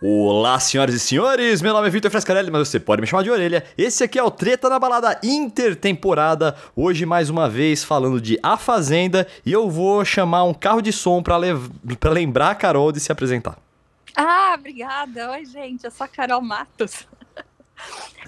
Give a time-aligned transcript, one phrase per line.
[0.00, 3.30] Olá, senhoras e senhores, meu nome é Vitor Frescarelli, mas você pode me chamar de
[3.32, 3.64] orelha.
[3.76, 6.54] Esse aqui é o Treta na Balada Intertemporada.
[6.76, 9.26] Hoje, mais uma vez, falando de A Fazenda.
[9.44, 11.36] E eu vou chamar um carro de som pra
[12.12, 13.58] lembrar a Carol de se apresentar.
[14.14, 15.32] Ah, obrigada.
[15.32, 17.06] Oi, gente, eu sou a Carol Matos.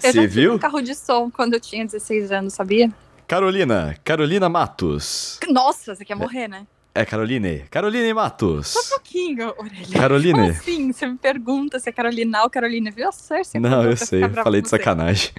[0.03, 0.53] Eu Você viu?
[0.53, 2.89] um carro de som quando eu tinha 16 anos, sabia?
[3.27, 5.37] Carolina, Carolina Matos.
[5.49, 6.65] Nossa, você quer morrer, né?
[6.93, 8.67] É Caroline, Caroline Matos.
[8.67, 9.87] Só um pouquinho, Orelha.
[9.99, 10.33] Caroline.
[10.33, 10.91] Como assim?
[10.91, 12.91] Você me pergunta se é Carolina ou Carolina.
[12.91, 13.61] Viu a Cersei?
[13.61, 14.77] Não, eu sei, falei de você.
[14.77, 15.31] sacanagem.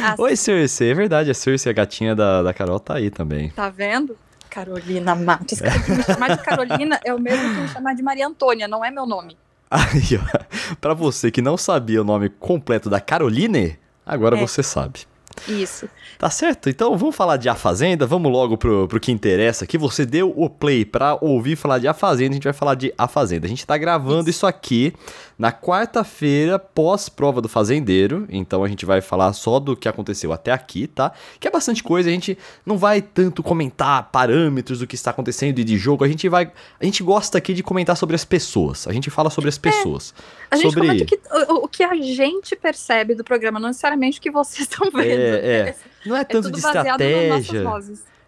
[0.00, 3.50] Ah, Oi, Cersei, é verdade, a Cersei, a gatinha da, da Carol, tá aí também.
[3.50, 4.16] Tá vendo?
[4.48, 5.60] Carolina Matos.
[5.60, 8.90] Me chamar de Carolina é o mesmo que me chamar de Maria Antônia, não é
[8.90, 9.36] meu nome.
[9.72, 14.40] Aí, ó, pra você que não sabia o nome completo da Caroline, agora É.
[14.40, 15.00] você sabe.
[15.48, 15.88] Isso.
[16.18, 16.68] Tá certo?
[16.68, 19.76] Então vamos falar de A Fazenda, vamos logo pro, pro que interessa aqui.
[19.76, 22.92] Você deu o play pra ouvir falar de A Fazenda, a gente vai falar de
[22.96, 23.46] A Fazenda.
[23.46, 24.92] A gente tá gravando isso aqui
[25.38, 28.26] na quarta-feira, pós-prova do Fazendeiro.
[28.30, 31.12] Então a gente vai falar só do que aconteceu até aqui, tá?
[31.40, 35.58] Que é bastante coisa, a gente não vai tanto comentar parâmetros do que está acontecendo
[35.58, 36.04] e de jogo.
[36.04, 36.52] A gente vai.
[36.80, 38.86] A gente gosta aqui de comentar sobre as pessoas.
[38.86, 40.14] A gente fala sobre as pessoas.
[40.50, 40.86] A gente sobre...
[40.86, 41.20] comenta o que,
[41.52, 45.20] o, o que a gente percebe do programa, não necessariamente o que vocês estão vendo.
[45.20, 45.21] É,
[45.68, 45.74] é.
[46.04, 47.62] Não é É tanto de estratégia.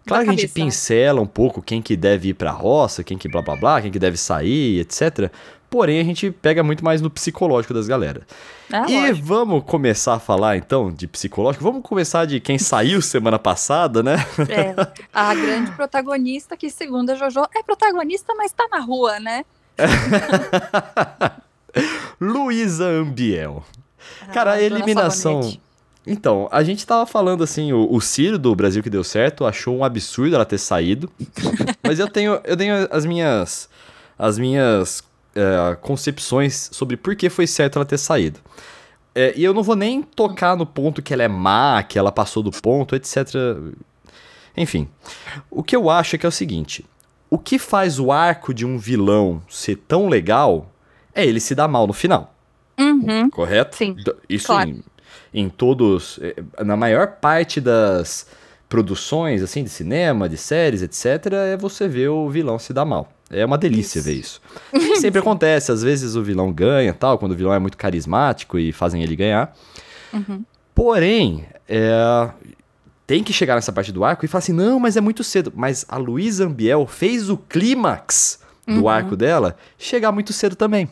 [0.05, 0.51] Claro que a gente né?
[0.53, 3.91] pincela um pouco quem que deve ir pra roça, quem que blá blá blá, quem
[3.91, 5.31] que deve sair, etc.
[5.67, 8.21] Porém, a gente pega muito mais no psicológico das galera.
[8.71, 9.27] É, e lógico.
[9.27, 11.63] vamos começar a falar então de psicológico.
[11.63, 14.15] Vamos começar de quem saiu semana passada, né?
[14.47, 14.75] É,
[15.11, 19.43] a grande protagonista, que segundo a Jojo, é protagonista, mas tá na rua, né?
[22.21, 23.63] Luísa Ambiel.
[24.33, 25.41] Cara, a Ah, eliminação.
[25.41, 25.64] Sabonete.
[26.07, 29.77] Então, a gente tava falando assim, o, o Ciro do Brasil que deu certo achou
[29.77, 31.11] um absurdo ela ter saído.
[31.83, 33.69] mas eu tenho, eu tenho as minhas,
[34.17, 35.03] as minhas
[35.35, 38.39] é, concepções sobre por que foi certo ela ter saído.
[39.15, 42.11] É, e eu não vou nem tocar no ponto que ela é má, que ela
[42.11, 43.27] passou do ponto, etc.
[44.55, 44.87] Enfim,
[45.49, 46.85] o que eu acho é que é o seguinte:
[47.29, 50.69] o que faz o arco de um vilão ser tão legal
[51.13, 52.35] é ele se dar mal no final
[52.77, 53.29] Uhum.
[53.29, 53.77] correto?
[53.77, 53.95] Sim,
[54.27, 54.83] Isso claro.
[55.35, 58.25] Em, todos, eh, na maior parte das
[58.69, 63.11] produções, assim, de cinema, de séries, etc., é você ver o vilão se dar mal.
[63.29, 64.07] É uma delícia Isso.
[64.07, 64.41] ver isso.
[65.01, 68.71] Sempre acontece, às vezes o vilão ganha, tal, quando o vilão é muito carismático e
[68.71, 69.55] fazem ele ganhar.
[70.13, 70.43] Uhum.
[70.73, 72.29] Porém, é,
[73.07, 75.51] tem que chegar nessa parte do arco e falar assim, não, mas é muito cedo.
[75.55, 78.89] Mas a Luísa Ambiel fez o clímax do Uhum.
[78.89, 80.89] arco dela chegar muito cedo também.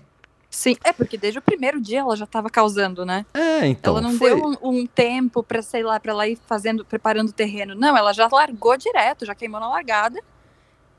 [0.53, 3.25] Sim, é porque desde o primeiro dia ela já tava causando, né?
[3.33, 3.97] É, então.
[3.97, 4.29] ela não foi...
[4.35, 7.73] deu um, um tempo pra, sei lá, pra ela ir fazendo, preparando o terreno.
[7.73, 10.19] Não, ela já largou direto, já queimou na largada.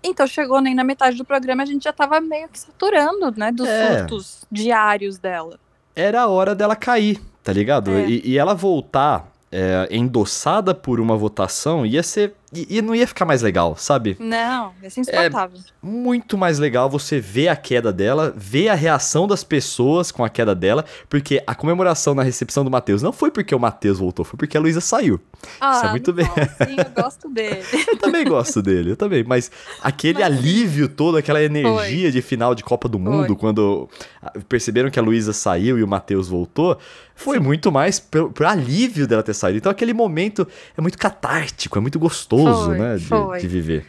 [0.02, 3.52] Então chegou nem na metade do programa, a gente já tava meio que saturando, né,
[3.52, 3.98] dos É.
[3.98, 5.58] surtos diários dela.
[5.94, 7.92] era a hora dela cair, tá ligado?
[7.92, 8.08] É.
[8.08, 12.34] E, e ela voltar é, endossada por uma votação ia ser.
[12.54, 14.16] E, e não ia ficar mais legal, sabe?
[14.20, 15.58] Não, ia ser insuportável.
[15.82, 20.28] Muito mais legal você ver a queda dela, ver a reação das pessoas com a
[20.28, 24.24] queda dela, porque a comemoração na recepção do Matheus não foi porque o Matheus voltou,
[24.24, 25.20] foi porque a Luísa saiu.
[25.60, 26.26] Ah, é muito bem.
[26.26, 27.62] assim, eu gosto dele.
[27.86, 29.50] Eu também gosto dele, eu também, mas
[29.82, 33.36] aquele Mas- alívio todo, aquela energia de final de Copa do Mundo, Foi.
[33.36, 33.88] quando
[34.22, 36.78] ah, perceberam que a Luísa saiu e o Matheus voltou,
[37.14, 39.58] foi muito mais pro, pro alívio dela ter saído.
[39.58, 43.86] Então aquele momento é muito catártico, é muito gostoso, Foi, né, de, de viver.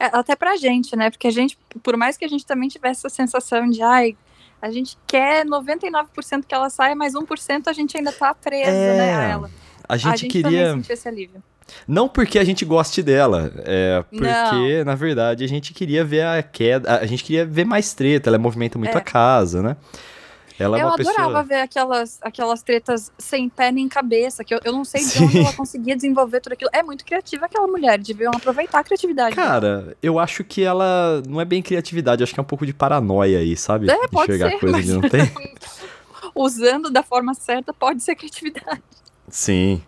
[0.00, 1.10] É, até pra gente, né?
[1.10, 4.16] Porque a gente, por mais que a gente também tivesse essa sensação de, ai,
[4.62, 8.96] a gente quer 99% que ela saia, mas 1% a gente ainda tá preso, É,
[8.96, 9.50] né, a ela.
[9.88, 11.42] A gente, a gente queria, também esse alívio.
[11.86, 16.42] não porque a gente goste dela, é porque, na verdade, a gente queria ver a
[16.42, 18.98] queda, a gente queria ver mais treta, ela movimenta muito É.
[18.98, 19.76] a casa, né?
[20.58, 21.42] Ela é eu uma adorava pessoa...
[21.42, 25.24] ver aquelas, aquelas tretas sem pé nem cabeça, que eu, eu não sei de Sim.
[25.24, 26.70] onde ela conseguia desenvolver tudo aquilo.
[26.72, 29.36] É muito criativa aquela mulher, deviam aproveitar a criatividade.
[29.36, 29.48] dela.
[29.48, 32.72] Cara, eu acho que ela não é bem criatividade, acho que é um pouco de
[32.72, 33.90] paranoia aí, sabe?
[33.90, 35.32] É, pode Enxergar ser, coisa mas não tem.
[36.34, 38.82] usando da forma certa pode ser criatividade.
[39.30, 39.82] Sim.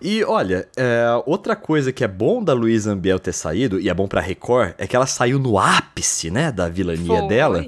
[0.00, 3.94] E olha, é, outra coisa que é bom da Luísa Ambiel ter saído, e é
[3.94, 7.28] bom pra Record, é que ela saiu no ápice, né, da vilania Foi.
[7.28, 7.66] dela.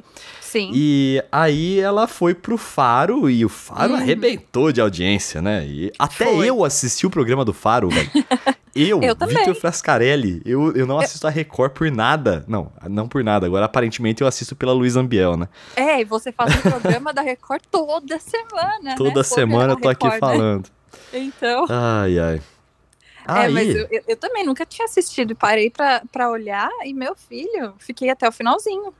[0.50, 0.70] Sim.
[0.74, 3.98] E aí ela foi pro Faro e o Faro Uhum.
[3.98, 5.66] arrebentou de audiência, né?
[5.66, 6.48] E até Foi.
[6.48, 8.10] eu assisti o programa do Faro, velho.
[8.74, 9.16] Eu, Eu.
[9.26, 12.44] Vitor Frascarelli, eu, eu não assisto a Record por nada.
[12.46, 13.44] Não, não por nada.
[13.44, 15.48] Agora, aparentemente, eu assisto pela Luísa Ambiel, né?
[15.74, 18.94] É, e você faz um programa da Record toda semana, né?
[18.96, 20.38] Toda Por semana eu tô aqui Record, né?
[20.38, 20.68] falando.
[21.12, 21.66] Então.
[21.68, 22.36] Ai, ai.
[22.36, 22.40] É,
[23.26, 26.94] Aí, mas eu, eu- eu também nunca tinha assistido e parei pra, pra olhar e,
[26.94, 28.94] meu filho, fiquei até o finalzinho.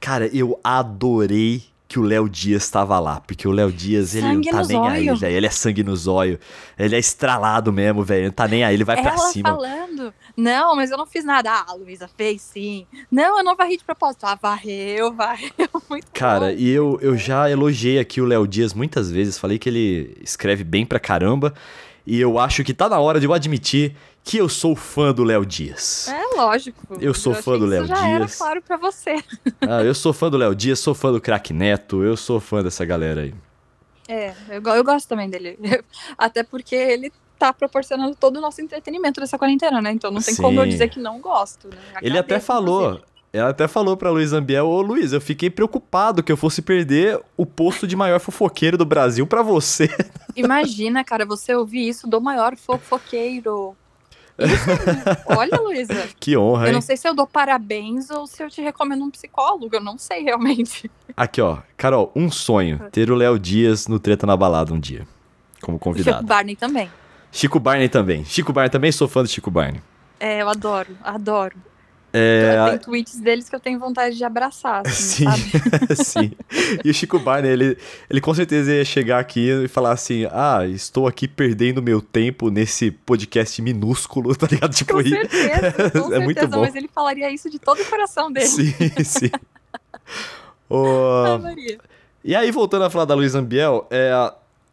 [0.00, 3.20] Cara, eu adorei que o Léo Dias tava lá.
[3.20, 5.36] Porque o Léo Dias, ele Sangue não tá nem aí, velho.
[5.36, 6.40] Ele é sangue no zóio.
[6.78, 8.20] Ele é estralado mesmo, velho.
[8.20, 9.48] Ele não tá nem aí, ele vai pra Ela cima.
[9.50, 11.50] falando, não, mas eu não fiz nada.
[11.52, 12.86] Ah, a Luísa fez sim.
[13.10, 14.24] Não, eu não varri de propósito.
[14.24, 15.50] Ah, varreu, varreu.
[15.88, 16.54] Muito Cara, bom.
[16.56, 19.38] e eu, eu já elogiei aqui o Léo Dias muitas vezes.
[19.38, 21.54] Falei que ele escreve bem pra caramba.
[22.06, 25.22] E eu acho que tá na hora de eu admitir que eu sou fã do
[25.22, 26.08] Léo Dias.
[26.08, 26.96] É lógico.
[26.98, 28.38] Eu sou fã achei do Léo isso já era Dias.
[28.38, 29.22] claro pra você.
[29.60, 32.62] Ah, eu sou fã do Léo Dias, sou fã do Crack Neto, eu sou fã
[32.62, 33.34] dessa galera aí.
[34.08, 35.58] É, eu, eu gosto também dele.
[36.16, 39.92] Até porque ele tá proporcionando todo o nosso entretenimento dessa quarentena, né?
[39.92, 40.70] Então não tem como eu Sim.
[40.70, 41.76] dizer que não gosto, né?
[42.00, 43.00] Ele até falou,
[43.32, 47.20] ela até falou pra Luiz Ambiel, ô Luiz, eu fiquei preocupado que eu fosse perder
[47.36, 49.88] o posto de maior fofoqueiro do Brasil pra você.
[50.36, 53.76] Imagina, cara, você ouvir isso do maior fofoqueiro.
[54.38, 54.66] Isso,
[55.38, 56.72] olha, Luísa, que honra, eu hein?
[56.72, 59.96] não sei se eu dou parabéns ou se eu te recomendo um psicólogo, eu não
[59.96, 60.90] sei realmente.
[61.16, 65.06] Aqui, ó, Carol, um sonho, ter o Léo Dias no Treta na Balada um dia,
[65.62, 66.26] como Chico convidado.
[66.26, 66.90] Barney também.
[67.30, 68.24] Chico Barney também.
[68.24, 69.80] Chico Barney também sou fã do Chico Barney.
[70.18, 71.56] É, eu adoro, adoro.
[72.16, 75.96] É, Tem tweets deles que eu tenho vontade de abraçar, Sim, assim, sabe?
[76.04, 76.32] sim.
[76.84, 77.76] E o Chico Barney, ele,
[78.08, 82.50] ele com certeza ia chegar aqui e falar assim: Ah, estou aqui perdendo meu tempo
[82.50, 84.72] nesse podcast minúsculo, tá ligado?
[84.72, 86.60] Tipo, Com certeza, com É certeza, muito bom.
[86.60, 88.46] mas ele falaria isso de todo o coração dele.
[88.46, 88.72] sim,
[89.04, 89.30] sim.
[90.70, 91.78] Ai, Maria.
[92.24, 94.12] e aí, voltando a falar da Luísa Ambiel, é,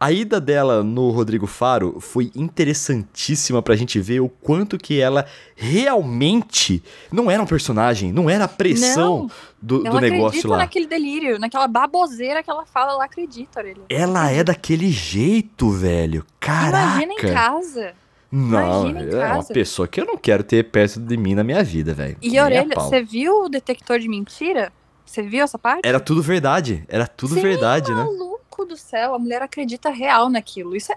[0.02, 5.24] a ida dela no Rodrigo Faro foi interessantíssima pra gente ver o quanto que ela
[5.54, 6.82] realmente
[7.12, 10.56] não era um personagem, não era a pressão Não, do, do ela negócio acredita lá.
[10.58, 13.84] naquele delírio, naquela baboseira que ela fala, ela acredita, Aurelia.
[13.88, 16.26] Ela é daquele jeito, velho.
[16.40, 17.02] Caraca.
[17.04, 17.94] Imagina em casa.
[18.30, 21.94] Não, é uma pessoa que eu não quero ter perto de mim na minha vida,
[21.94, 22.16] velho.
[22.20, 22.88] E Nem a Aurelia, pau.
[22.88, 24.72] você viu o detector de mentira?
[25.04, 25.86] Você viu essa parte?
[25.86, 26.82] Era tudo verdade.
[26.88, 28.04] Era tudo Sim, verdade, né?
[28.52, 30.76] Maluco do céu, a mulher acredita real naquilo.
[30.76, 30.96] Isso é.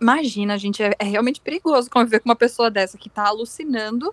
[0.00, 4.12] Imagina, gente, é, é realmente perigoso conviver com uma pessoa dessa que tá alucinando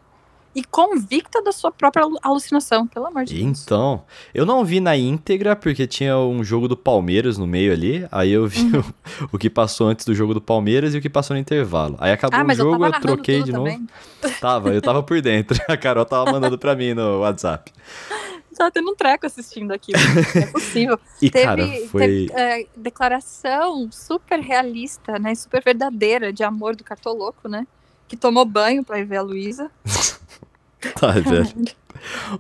[0.54, 3.62] e convicta da sua própria alu- alucinação, pelo amor de Deus.
[3.64, 4.04] Então,
[4.34, 8.06] eu não vi na íntegra porque tinha um jogo do Palmeiras no meio ali.
[8.12, 8.80] Aí eu vi Uhum.
[8.82, 11.96] o, o que passou antes do jogo do Palmeiras e o que passou no intervalo.
[12.00, 13.64] Aí acabou Ah, o eu jogo, eu, narrando troquei de novo.
[13.66, 13.88] também.
[14.42, 15.58] Tava, eu tava por dentro.
[15.70, 17.72] A Carol tava mandando pra mim no WhatsApp.
[18.62, 19.98] Tava tendo um treco assistindo aquilo.
[20.36, 21.00] Não é possível.
[21.20, 22.02] E, teve, cara, foi.
[22.02, 25.34] teve, é, declaração super realista, né?
[25.34, 27.66] Super verdadeira de amor do cartoloco, né?
[28.08, 29.72] Que tomou banho pra ir ver a Luísa.
[31.00, 31.48] Tá, velho.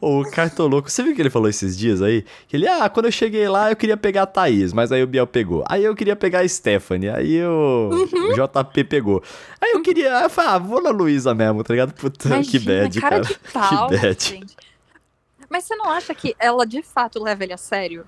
[0.02, 2.26] O Cartoloco, você viu que ele falou esses dias aí?
[2.48, 5.08] Que ele, ah, quando eu cheguei lá eu queria pegar a Thaís, mas aí o
[5.08, 5.64] Biel pegou.
[5.70, 8.34] Aí eu queria pegar a Stephanie, aí o, Uhum.
[8.34, 9.22] JP pegou.
[9.62, 11.94] Aí eu queria, eu falei, ah, vou na Luísa mesmo, tá ligado?
[11.94, 13.22] Puta, que Imagina, bad, cara.
[13.22, 13.28] cara.
[13.28, 14.24] de pau, que bad.
[14.24, 14.56] gente.
[15.52, 18.08] Mas você não acha que ela de fato leva ele a sério?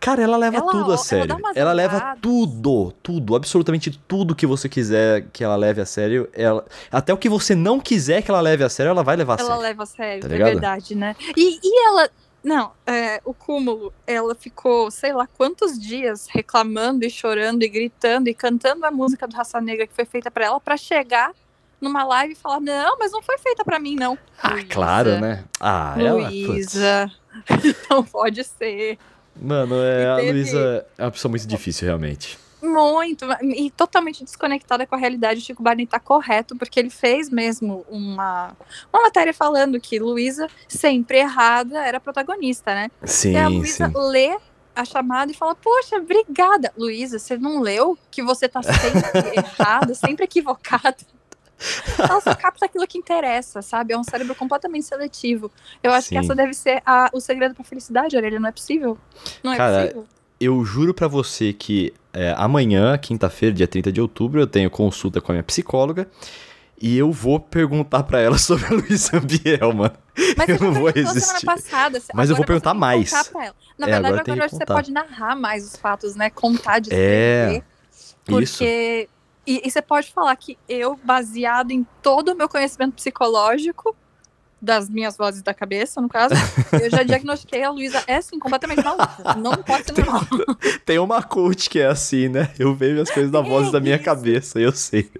[0.00, 1.36] Cara, ela leva Ela- tudo ela a sério.
[1.36, 6.28] umas Ela leva tudo, tudo, absolutamente tudo que você quiser que ela leve a sério.
[6.32, 9.34] Ela, até o que você não quiser que ela leve a sério, ela vai levar
[9.34, 9.62] a ela sério.
[9.62, 10.48] leva a sério, Tá é ligado?
[10.50, 11.16] verdade, né?
[11.36, 12.08] E, e ela.
[12.44, 18.28] Não, é, o cúmulo, ela ficou, sei lá, quantos dias reclamando e chorando e gritando
[18.28, 21.32] e cantando a música do Raça Negra que foi feita pra ela pra chegar
[21.80, 24.18] numa live e falar: Não, mas não foi feita pra mim, não.
[24.42, 25.44] Ah, Luísa, claro, né?
[25.60, 26.24] Ah, ela.
[26.24, 26.46] putz.
[26.48, 27.10] Luísa.
[27.88, 28.98] Não pode ser.
[29.40, 32.36] Mano, é, a teve- Luísa é uma pessoa muito difícil, realmente.
[32.60, 35.38] Muito, e totalmente desconectada com a realidade.
[35.40, 38.56] O Chico Barney tá correto, porque ele fez mesmo uma,
[38.92, 42.90] uma matéria falando que Luísa, sempre errada, era protagonista, né?
[43.04, 43.58] Sim, e a sim.
[43.58, 44.36] Luísa lê
[44.74, 46.72] a chamada e fala: Poxa, obrigada.
[46.76, 50.96] Luísa, você não leu que você tá sempre errada, sempre equivocada?
[51.98, 53.92] Ela só capta aquilo que interessa, sabe?
[53.92, 55.50] É um cérebro completamente seletivo.
[55.82, 56.14] Eu acho Sim.
[56.14, 58.38] que essa deve ser a- o segredo pra felicidade, Aurelia.
[58.40, 58.96] Não é possível?
[59.42, 60.06] Não é Cara, possível?
[60.40, 65.20] Eu juro pra você que é, amanhã, quinta-feira, dia 30 de outubro, eu tenho consulta
[65.20, 66.08] com a minha psicóloga.
[66.80, 69.94] E eu vou perguntar pra ela sobre a Luísa Ambiel, mano.
[70.36, 71.20] Mas eu não vou resistir.
[71.22, 72.00] semana passada.
[72.14, 73.10] Mas eu vou perguntar mais.
[73.10, 74.74] Na É, verdade, agora que agora você contar.
[74.74, 76.30] pode narrar mais os fatos, né?
[76.30, 77.64] Contar, É, descrever.
[78.24, 79.08] porque...
[79.08, 79.17] Isso.
[79.48, 83.96] E, e você pode falar que eu, baseado em todo o meu conhecimento psicológico,
[84.60, 86.34] das minhas vozes da cabeça, no caso,
[86.82, 89.08] eu já diagnostiquei a Luísa é, sim, completamente maluca.
[89.38, 90.26] Não pode ser normal.
[90.84, 92.50] Tem uma coach que é assim, né?
[92.58, 94.04] Eu vejo as coisas da voz da minha Isso.
[94.04, 95.10] cabeça, eu sei.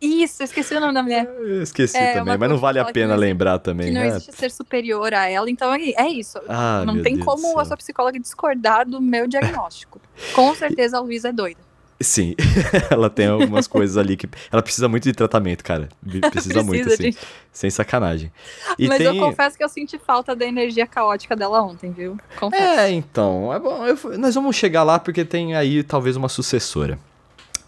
[0.00, 1.24] Isso, eu esqueci o nome da mulher.
[1.24, 4.02] Eu esqueci É, também, mas não vale a que pena não lembrar Que também, não
[4.02, 4.08] né?
[4.08, 6.38] existe ser superior a ela, então é, é isso.
[6.46, 9.98] Ah, não tem Deus como a sua psicóloga discordar do meu diagnóstico.
[10.34, 11.67] Com certeza a Luísa é doida.
[12.00, 12.36] Sim,
[12.90, 14.28] ela tem algumas coisas ali que.
[14.52, 15.88] Ela precisa muito de tratamento, cara.
[16.00, 17.10] Precisa, precisa muito, assim.
[17.10, 17.18] De...
[17.52, 18.30] Sem sacanagem.
[18.78, 19.06] E Mas tem...
[19.08, 22.16] eu confesso que eu senti falta da energia caótica dela ontem, viu?
[22.38, 22.62] Confesso.
[22.62, 23.52] É, então.
[23.52, 24.18] É bom, eu...
[24.18, 26.98] nós vamos chegar lá porque tem aí talvez uma sucessora.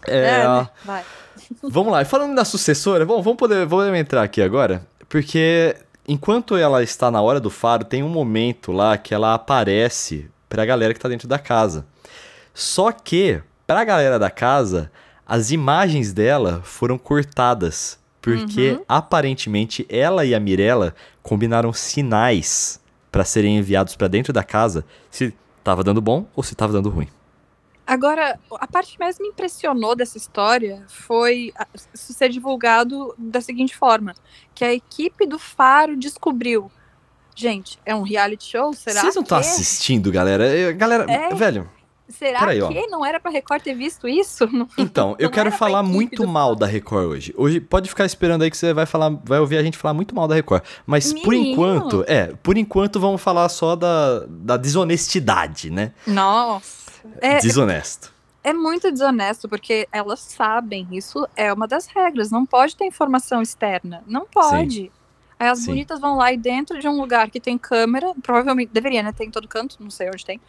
[0.07, 0.69] É, é né?
[0.85, 1.03] vai.
[1.63, 5.75] Vamos lá, e falando da sucessora, bom, vamos poder vamos entrar aqui agora, porque
[6.07, 10.65] enquanto ela está na hora do faro, tem um momento lá que ela aparece pra
[10.65, 11.85] galera que tá dentro da casa.
[12.53, 14.91] Só que Pra galera da casa,
[15.25, 17.97] as imagens dela foram cortadas.
[18.21, 18.83] Porque uhum.
[18.85, 25.33] aparentemente ela e a Mirella combinaram sinais para serem enviados para dentro da casa se
[25.63, 27.07] tava dando bom ou se tava dando ruim.
[27.87, 31.53] Agora, a parte que mais me impressionou dessa história foi
[31.93, 34.13] ser divulgado da seguinte forma:
[34.53, 36.69] que a equipe do Faro descobriu.
[37.33, 38.73] Gente, é um reality show?
[38.73, 38.99] Será?
[38.99, 39.47] Vocês não estão que...
[39.47, 40.73] assistindo, galera?
[40.73, 41.33] Galera, é...
[41.33, 41.69] velho,
[42.11, 42.69] Será que ó.
[42.89, 44.49] não era pra Record ter visto isso?
[44.77, 47.33] Então, eu quero falar muito mal da Record hoje.
[47.37, 50.15] Hoje pode ficar esperando aí que você vai falar, vai ouvir a gente falar muito
[50.15, 50.63] mal da Record.
[50.85, 51.25] Mas Menino.
[51.25, 55.93] por enquanto, é, por enquanto vamos falar só da, da desonestidade, né?
[56.07, 56.91] Nossa.
[57.19, 58.11] É, Desonesto.
[58.43, 62.31] É muito desonesto, porque elas sabem, isso é uma das regras.
[62.31, 64.03] Não pode ter informação externa.
[64.07, 64.83] Não pode.
[64.83, 64.91] Sim.
[65.39, 65.67] Aí as Sim.
[65.67, 69.11] bonitas vão lá e dentro de um lugar que tem câmera, provavelmente deveria, né?
[69.11, 70.39] Tem em todo canto, não sei onde tem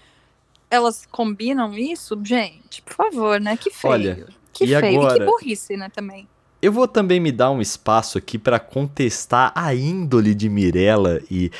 [0.73, 3.59] elas combinam isso, gente, por favor, né?
[3.59, 3.93] Que feio.
[3.93, 5.02] Olha, que feio.
[5.02, 5.17] Agora...
[5.17, 6.26] E que burrice, né, também.
[6.62, 11.50] Eu vou também me dar um espaço aqui para contestar a índole de Mirella e,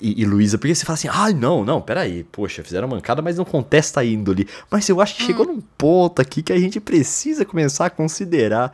[0.00, 3.36] e, e Luísa, porque você fala assim, ah, não, não, peraí, poxa, fizeram mancada, mas
[3.36, 4.48] não contesta a índole.
[4.70, 5.26] Mas eu acho que hum.
[5.26, 8.72] chegou num ponto aqui que a gente precisa começar a considerar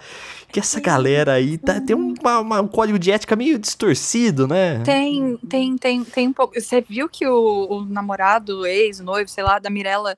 [0.52, 4.82] que essa galera aí tá, tem uma, uma, um código de ética meio distorcido, né?
[4.84, 6.60] Tem, tem, tem, tem um pouco.
[6.60, 10.14] Você viu que o, o namorado, ex, noivo, sei lá, da Mirella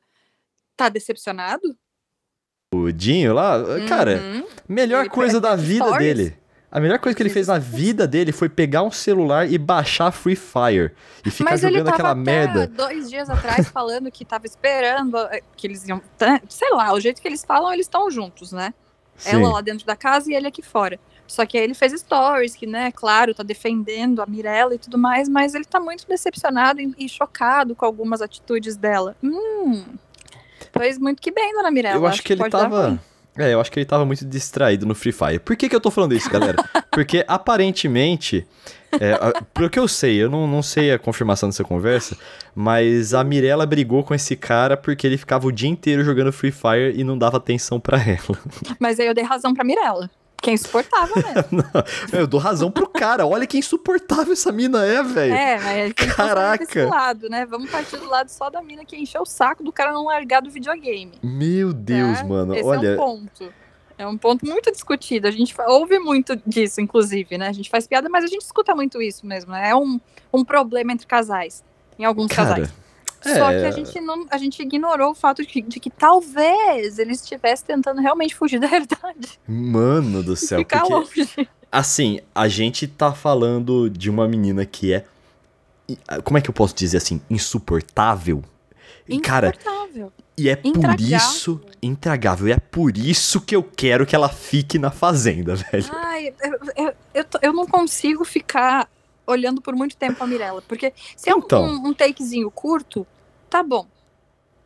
[0.77, 1.77] tá decepcionado?
[2.73, 4.47] O Dinho lá, cara, uhum.
[4.69, 5.99] melhor ele coisa da vida stories.
[5.99, 6.43] dele.
[6.71, 10.11] A melhor coisa que ele fez na vida dele foi pegar um celular e baixar
[10.11, 10.91] Free Fire
[11.25, 12.67] e ficar Mas jogando aquela merda.
[12.67, 16.01] dois dias atrás falando que tava esperando eh, que eles iam,
[16.49, 18.73] sei lá, o jeito que eles falam, eles estão juntos, né?
[19.17, 19.37] Sim.
[19.37, 20.99] Ela lá dentro da casa e ele aqui fora.
[21.27, 24.97] Só que aí ele fez stories, que, né, claro, tá defendendo a Mirella e tudo
[24.97, 29.15] mais, mas ele tá muito decepcionado e, e chocado com algumas atitudes dela.
[29.23, 29.85] Hum,
[30.73, 31.97] Pois muito que bem, dona Mirella.
[31.97, 32.99] Eu acho, acho que, que ele tava.
[33.37, 35.39] É, eu acho que ele tava muito distraído no Free Fire.
[35.39, 36.57] Por que, que eu tô falando isso, galera?
[36.91, 38.47] Porque aparentemente,
[38.93, 39.17] é,
[39.55, 42.17] pelo que eu sei, eu não, não sei a confirmação dessa conversa,
[42.55, 46.53] mas a Mirella brigou com esse cara porque ele ficava o dia inteiro jogando Free
[46.53, 48.39] Fire e não dava atenção para ela.
[48.79, 50.11] Mas aí eu dei razão pra Mirella.
[50.43, 51.65] Que é insuportável mesmo.
[52.13, 53.25] eu dou razão pro cara.
[53.25, 55.33] Olha que insuportável essa mina é, velho.
[55.33, 56.67] É, mas Caraca.
[56.67, 57.47] Que lado, né?
[57.47, 60.43] Vamos partir do lado só da mina que encheu o saco do cara não largar
[60.43, 61.13] do videogame.
[61.23, 62.29] Meu Deus, né?
[62.29, 62.57] mano.
[62.57, 62.89] Esse Olha.
[62.89, 63.55] É um ponto.
[63.99, 65.29] É um ponto muito discutido.
[65.29, 67.47] A gente ouve muito disso, inclusive, né?
[67.47, 69.53] A gente faz piada, mas a gente escuta muito isso mesmo.
[69.53, 69.71] Né?
[69.71, 70.01] É um,
[70.33, 71.63] um problema entre casais.
[71.97, 72.82] Em alguns cara, casais.
[73.25, 73.35] É...
[73.37, 77.13] Só que a gente, não, a gente ignorou o fato de, de que talvez ele
[77.13, 79.41] estivesse tentando realmente fugir da realidade.
[79.47, 80.59] Mano do céu.
[80.59, 81.49] Ficar porque, longe.
[81.71, 85.05] Assim, a gente tá falando de uma menina que é.
[86.25, 87.21] Como é que eu posso dizer assim?
[87.31, 88.43] Insuportável.
[89.09, 90.11] Insuportável.
[90.11, 91.61] Cara, e é por isso.
[91.83, 92.49] Intragável.
[92.49, 95.87] E é por isso que eu quero que ela fique na fazenda, velho.
[95.93, 98.89] Ai, eu, eu, eu, eu não consigo ficar
[99.27, 100.63] olhando por muito tempo a Mirella.
[100.63, 101.65] Porque se é então.
[101.65, 103.07] um, um takezinho curto,
[103.49, 103.87] tá bom.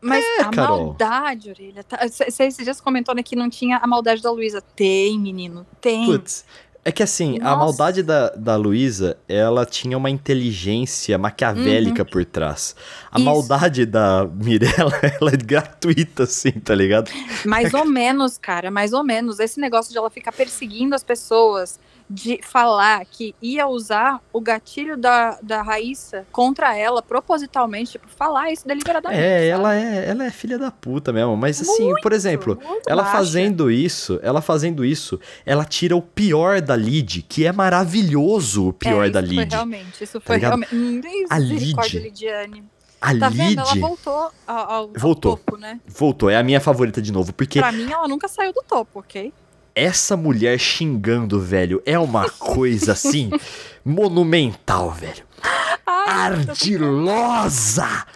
[0.01, 0.87] Mas é, a Carol.
[0.87, 1.85] maldade, orelha.
[2.01, 4.63] Você tá, esses dias comentou né, que não tinha a maldade da Luísa.
[4.75, 6.07] Tem, menino, tem.
[6.07, 6.45] Putz.
[6.85, 7.53] É que assim, Nossa.
[7.53, 12.09] a maldade da, da Luísa, ela tinha uma inteligência maquiavélica uhum.
[12.09, 12.77] por trás.
[13.11, 13.25] A Isso.
[13.25, 17.11] maldade da Mirella, ela é gratuita, assim, tá ligado?
[17.45, 19.41] Mais ou menos, cara, mais ou menos.
[19.41, 24.97] Esse negócio de ela ficar perseguindo as pessoas, de falar que ia usar o gatilho
[24.97, 29.21] da, da Raíssa contra ela propositalmente, tipo, falar isso deliberadamente.
[29.21, 31.37] É, ela é, ela é filha da puta mesmo.
[31.37, 33.17] Mas assim, muito, por exemplo, ela baixa.
[33.17, 38.73] fazendo isso, ela fazendo isso, ela tira o pior da Lid, que é maravilhoso o
[38.73, 39.33] pior é, da Lid.
[39.33, 40.75] Isso foi realmente, isso tá foi tá realmente.
[40.75, 41.75] Hum, a Lid.
[43.01, 43.37] A tá Lid.
[43.37, 43.61] Vendo?
[43.61, 45.33] Ela voltou ao, ao, voltou.
[45.33, 45.81] ao topo, né?
[45.87, 47.59] Voltou, é a minha favorita de novo, porque.
[47.59, 49.33] Pra mim, ela nunca saiu do topo, ok?
[49.76, 53.30] Essa mulher xingando, velho, é uma coisa assim
[53.85, 55.23] monumental, velho.
[55.87, 58.06] Ai, Ardilosa!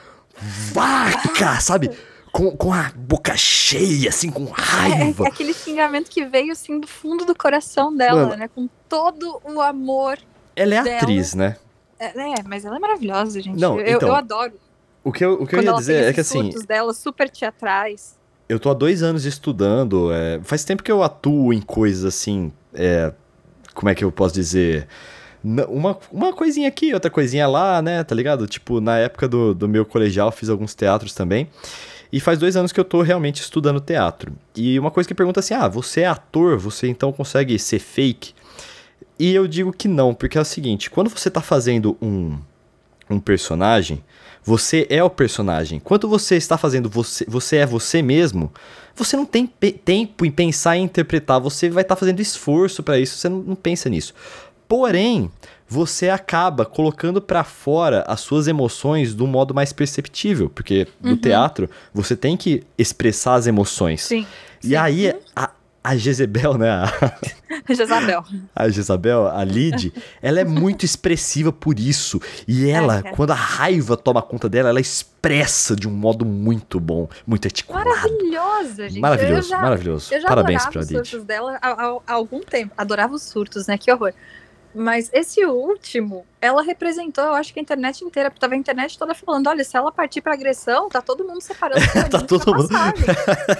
[0.72, 1.90] Vaca, sabe?
[2.32, 5.24] Com, com a boca cheia, assim, com raiva.
[5.24, 8.48] É, é aquele xingamento que veio, assim, do fundo do coração dela, Mano, né?
[8.48, 10.18] Com todo o amor.
[10.56, 10.96] Ela é dela.
[10.96, 11.56] atriz, né?
[11.98, 13.60] É, é, mas ela é maravilhosa, gente.
[13.60, 14.54] Não, eu, então, eu adoro.
[15.04, 16.50] O que eu, o que eu ia dizer é que assim.
[16.66, 18.18] dela super teatrais.
[18.50, 20.12] Eu tô há dois anos estudando.
[20.12, 22.50] É, faz tempo que eu atuo em coisas assim.
[22.74, 23.12] É,
[23.72, 24.88] como é que eu posso dizer?
[25.42, 28.02] Uma, uma coisinha aqui, outra coisinha lá, né?
[28.02, 28.48] Tá ligado?
[28.48, 31.48] Tipo, na época do, do meu colegial, fiz alguns teatros também.
[32.12, 34.32] E faz dois anos que eu tô realmente estudando teatro.
[34.56, 38.34] E uma coisa que pergunta assim: ah, você é ator, você então consegue ser fake?
[39.16, 42.36] E eu digo que não, porque é o seguinte: quando você tá fazendo um,
[43.08, 44.02] um personagem,
[44.44, 45.80] você é o personagem.
[45.80, 48.52] Quando você está fazendo você, você é você mesmo,
[48.94, 52.98] você não tem tempo em pensar em interpretar, você vai estar tá fazendo esforço para
[52.98, 54.14] isso, você não, não pensa nisso.
[54.68, 55.30] Porém,
[55.68, 61.10] você acaba colocando para fora as suas emoções de um modo mais perceptível, porque no
[61.10, 61.16] uhum.
[61.16, 64.02] teatro você tem que expressar as emoções.
[64.02, 64.26] Sim.
[64.62, 64.76] E sim.
[64.76, 65.50] aí a,
[65.82, 66.70] a Jezebel, né?
[66.70, 67.16] A...
[67.72, 68.24] Jezabel.
[68.54, 72.20] A Jezabel, a Lid, ela é muito expressiva por isso.
[72.46, 73.12] E ela, é, é.
[73.12, 77.88] quando a raiva toma conta dela, ela expressa de um modo muito bom, muito articulado.
[77.88, 79.00] Maravilhosa, gente.
[79.00, 80.14] Maravilhoso, já, maravilhoso.
[80.14, 80.96] Eu já Parabéns pra Lid.
[80.96, 82.74] os surtos dela há, há, há algum tempo.
[82.76, 83.78] Adorava os surtos, né?
[83.78, 84.12] Que horror.
[84.74, 88.98] Mas esse último, ela representou, eu acho que a internet inteira, porque tava a internet
[88.98, 91.80] toda falando, olha, se ela partir pra agressão, tá todo mundo separando.
[92.10, 92.68] tá todo mundo.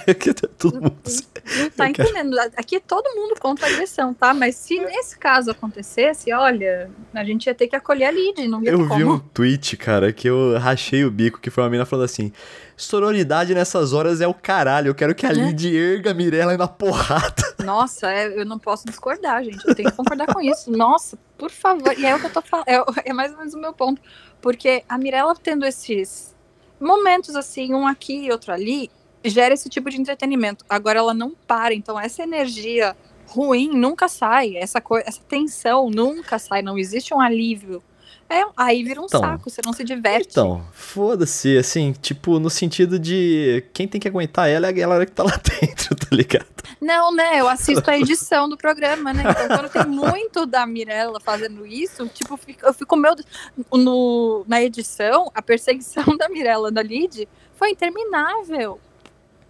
[0.07, 0.97] Aqui tá todo mundo.
[1.05, 2.39] Não, não tá entendendo.
[2.57, 4.33] Aqui é todo mundo contra a agressão, tá?
[4.33, 8.63] Mas se nesse caso acontecesse, olha, a gente ia ter que acolher a Lid, não
[8.63, 9.13] ia Eu vi como.
[9.13, 12.31] um tweet, cara, que eu rachei o bico, que foi uma mina falando assim:
[12.75, 14.89] sororidade nessas horas é o caralho.
[14.89, 17.43] Eu quero que a Lid erga a Mirella na porrada.
[17.63, 19.65] Nossa, é, eu não posso discordar, gente.
[19.67, 20.71] Eu tenho que concordar com isso.
[20.71, 21.97] Nossa, por favor.
[21.97, 22.67] E é o que eu tô falando.
[22.67, 23.99] É, é mais ou menos o meu ponto.
[24.39, 26.35] Porque a Mirella tendo esses
[26.79, 28.91] momentos assim, um aqui e outro ali,
[29.25, 30.63] gera esse tipo de entretenimento.
[30.69, 31.73] Agora ela não para.
[31.73, 32.95] Então, essa energia
[33.25, 34.55] ruim nunca sai.
[34.55, 36.61] Essa, essa tensão nunca sai.
[36.61, 37.81] Não existe um alívio
[38.31, 40.29] é, aí vira um então, saco, você não se diverte.
[40.31, 45.05] Então, foda-se, assim, tipo, no sentido de quem tem que aguentar ela é a galera
[45.05, 46.47] que tá lá dentro, tá ligado?
[46.79, 47.41] Não, né?
[47.41, 49.23] Eu assisto a edição do programa, né?
[49.29, 53.15] Então, quando tem muito da Mirella fazendo isso, tipo, eu fico, meu
[53.73, 58.79] no, na edição, a perseguição da Mirella da Lid foi interminável.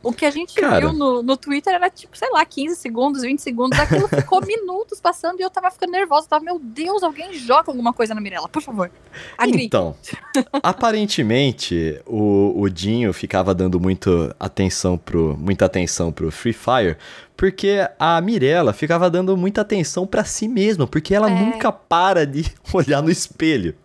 [0.03, 0.79] O que a gente Cara.
[0.79, 3.79] viu no, no Twitter era tipo, sei lá, 15 segundos, 20 segundos.
[3.79, 6.27] Aquilo ficou minutos passando e eu tava ficando nervosa.
[6.27, 8.91] Tava, meu Deus, alguém joga alguma coisa na Mirella, por favor.
[9.37, 9.65] Agri.
[9.65, 9.95] Então,
[10.63, 16.97] aparentemente, o, o Dinho ficava dando muito atenção pro, muita atenção pro Free Fire,
[17.37, 21.33] porque a Mirella ficava dando muita atenção para si mesma, porque ela é.
[21.33, 23.75] nunca para de olhar no espelho.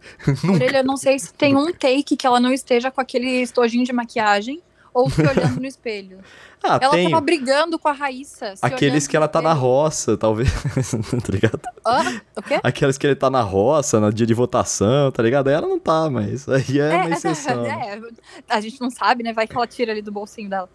[0.41, 3.43] Por ele, eu não sei se tem um take que ela não esteja com aquele
[3.43, 4.63] estojinho de maquiagem
[4.97, 6.19] ou se olhando no espelho.
[6.63, 7.11] Ah, ela tem...
[7.11, 8.55] tava brigando com a Raíssa.
[8.61, 10.51] Aqueles que ela tá na roça, talvez.
[11.23, 11.61] tá ligado?
[11.85, 12.59] Ah, o quê?
[12.61, 15.47] Aqueles que ele tá na roça, no dia de votação, tá ligado?
[15.47, 17.65] Aí ela não tá, mas aí é, é uma exceção.
[17.65, 18.01] É,
[18.49, 19.33] a gente não sabe, né?
[19.33, 20.69] Vai que ela tira ali do bolsinho dela.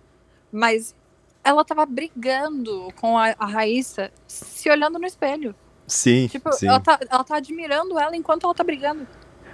[0.49, 0.95] Mas
[1.43, 5.53] ela tava brigando com a, a Raíssa, se olhando no espelho.
[5.87, 6.67] Sim, tipo, sim.
[6.67, 9.05] Ela, tá, ela tá admirando ela enquanto ela tá brigando.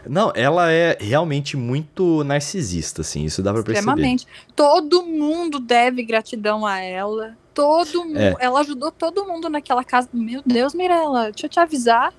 [0.10, 3.80] Não, ela é realmente muito narcisista, assim, isso dá pra perceber.
[3.80, 4.28] Extremamente.
[4.56, 7.36] Todo mundo deve gratidão a ela.
[7.54, 8.18] Todo mundo.
[8.18, 8.36] É.
[8.40, 10.08] Ela ajudou todo mundo naquela casa.
[10.14, 12.14] Meu Deus, Mirella, deixa eu te avisar.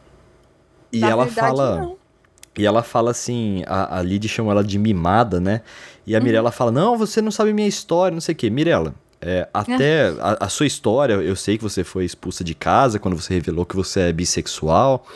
[0.92, 1.81] E ela verdade, fala.
[1.81, 1.96] Não.
[2.57, 5.62] E ela fala assim, a, a Lid chama ela de mimada, né?
[6.05, 6.24] E a uhum.
[6.24, 8.51] Mirella fala: Não, você não sabe minha história, não sei o quê.
[8.51, 12.98] Mirella, é, até a, a, sua história, eu sei que você foi expulsa de casa
[12.98, 15.07] quando você revelou que você é bissexual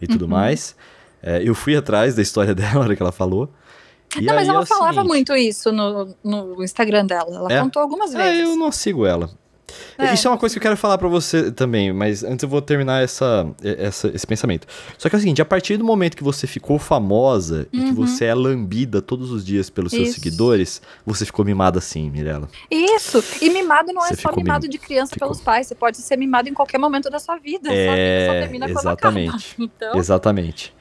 [0.00, 0.30] e tudo uhum.
[0.30, 0.74] mais.
[1.22, 3.50] É, eu fui atrás da história dela, hora que ela falou.
[4.16, 7.36] não, mas ela é falava seguinte, muito isso no, no Instagram dela.
[7.36, 7.60] Ela é?
[7.60, 8.40] contou algumas vezes.
[8.40, 9.30] É, eu não sigo ela.
[9.96, 10.14] É.
[10.14, 12.62] Isso é uma coisa que eu quero falar para você também, mas antes eu vou
[12.62, 14.66] terminar essa, essa, esse pensamento.
[14.96, 17.80] Só que é o seguinte, a partir do momento que você ficou famosa uhum.
[17.80, 17.94] e que uhum.
[17.94, 20.14] você é lambida todos os dias pelos seus Isso.
[20.14, 22.48] seguidores, você ficou mimada assim, Mirella.
[22.70, 24.70] Isso, e mimado não é você é só mimado mim...
[24.70, 25.28] de criança ficou...
[25.28, 27.86] pelos pais, você pode ser mimado em qualquer momento da sua vida, é...
[27.86, 29.30] sua vida só termina exatamente.
[29.30, 29.58] quando acaba.
[29.58, 29.98] Então...
[29.98, 30.74] Exatamente.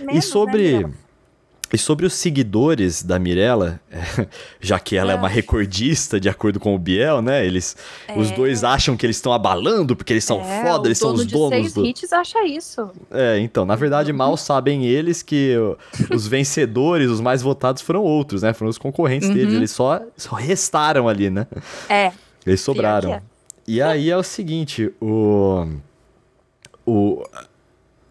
[0.00, 0.84] Menos, e sobre...
[0.84, 0.92] Né,
[1.72, 3.80] e sobre os seguidores da Mirella,
[4.60, 5.16] já que ela é.
[5.16, 7.44] uma recordista, de acordo com o Biel, né?
[7.44, 8.16] Eles, é.
[8.18, 11.26] Os dois acham que eles estão abalando porque eles são é, foda, eles são os
[11.26, 11.84] donos seis do.
[11.84, 12.90] hits acha isso.
[13.10, 14.18] É, então, na verdade, uhum.
[14.18, 15.56] mal sabem eles que
[16.14, 18.52] os vencedores, os mais votados foram outros, né?
[18.52, 19.34] Foram os concorrentes uhum.
[19.34, 19.54] deles.
[19.54, 21.46] Eles só, só restaram ali, né?
[21.88, 22.12] É.
[22.46, 23.14] Eles sobraram.
[23.14, 23.22] É.
[23.66, 25.66] E aí é o seguinte, o.
[26.86, 27.24] O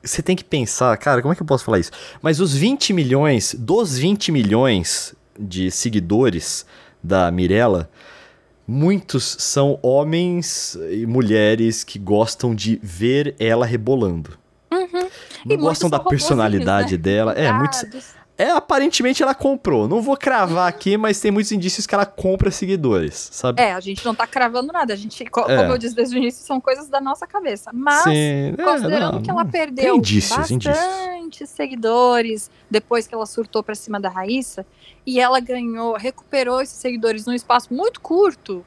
[0.04, 1.92] você tem que pensar, cara, como é que eu posso falar isso?
[2.22, 6.66] Mas os 20 milhões, dos 20 milhões de seguidores
[7.02, 7.90] da Mirella,
[8.68, 14.38] muitos são homens e mulheres que gostam de ver ela rebolando.
[14.72, 15.08] Uhum.
[15.46, 16.98] Não e gostam da personalidade né?
[16.98, 17.34] dela.
[17.34, 17.86] É, muitos.
[18.36, 19.88] É, aparentemente ela comprou.
[19.88, 23.62] Não vou cravar aqui, mas tem muitos indícios que ela compra seguidores, sabe?
[23.62, 24.94] É, a gente não tá cravando nada.
[24.94, 25.30] A gente, É.
[25.30, 27.70] como eu disse desde o início, são coisas da nossa cabeça.
[27.72, 30.68] Mas, Sim, é, considerando não, que ela perdeu indícios, bastante
[31.24, 31.50] indícios.
[31.50, 34.66] seguidores depois que ela surtou pra cima da Raíssa,
[35.06, 38.66] e ela ganhou, recuperou esses seguidores num espaço muito curto,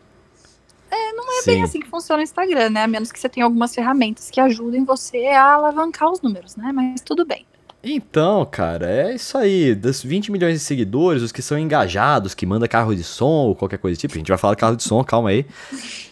[0.90, 2.84] Não é bem assim que funciona o Instagram, né?
[2.84, 6.70] A menos que você tenha algumas ferramentas que ajudem você a alavancar os números, né?
[6.72, 7.44] Mas tudo bem.
[7.88, 9.74] Então, cara, é isso aí.
[9.74, 13.54] Dos 20 milhões de seguidores, os que são engajados, que manda carro de som ou
[13.54, 14.14] qualquer coisa do tipo.
[14.14, 15.46] A gente vai falar de carro de som, calma aí.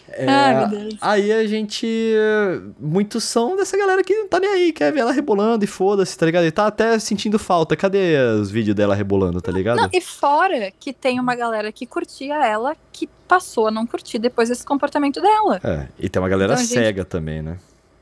[0.09, 0.95] É, Ai, meu Deus.
[1.01, 1.85] Aí a gente.
[2.79, 6.17] Muitos são dessa galera que não tá nem aí, quer ver ela rebolando e foda-se,
[6.17, 6.45] tá ligado?
[6.45, 7.75] E tá até sentindo falta.
[7.75, 9.77] Cadê os vídeos dela rebolando, tá ligado?
[9.77, 14.19] Não, e fora que tem uma galera que curtia ela que passou a não curtir
[14.19, 15.59] depois desse comportamento dela.
[15.63, 17.57] É, e tem uma galera Então, gente- cega também, né?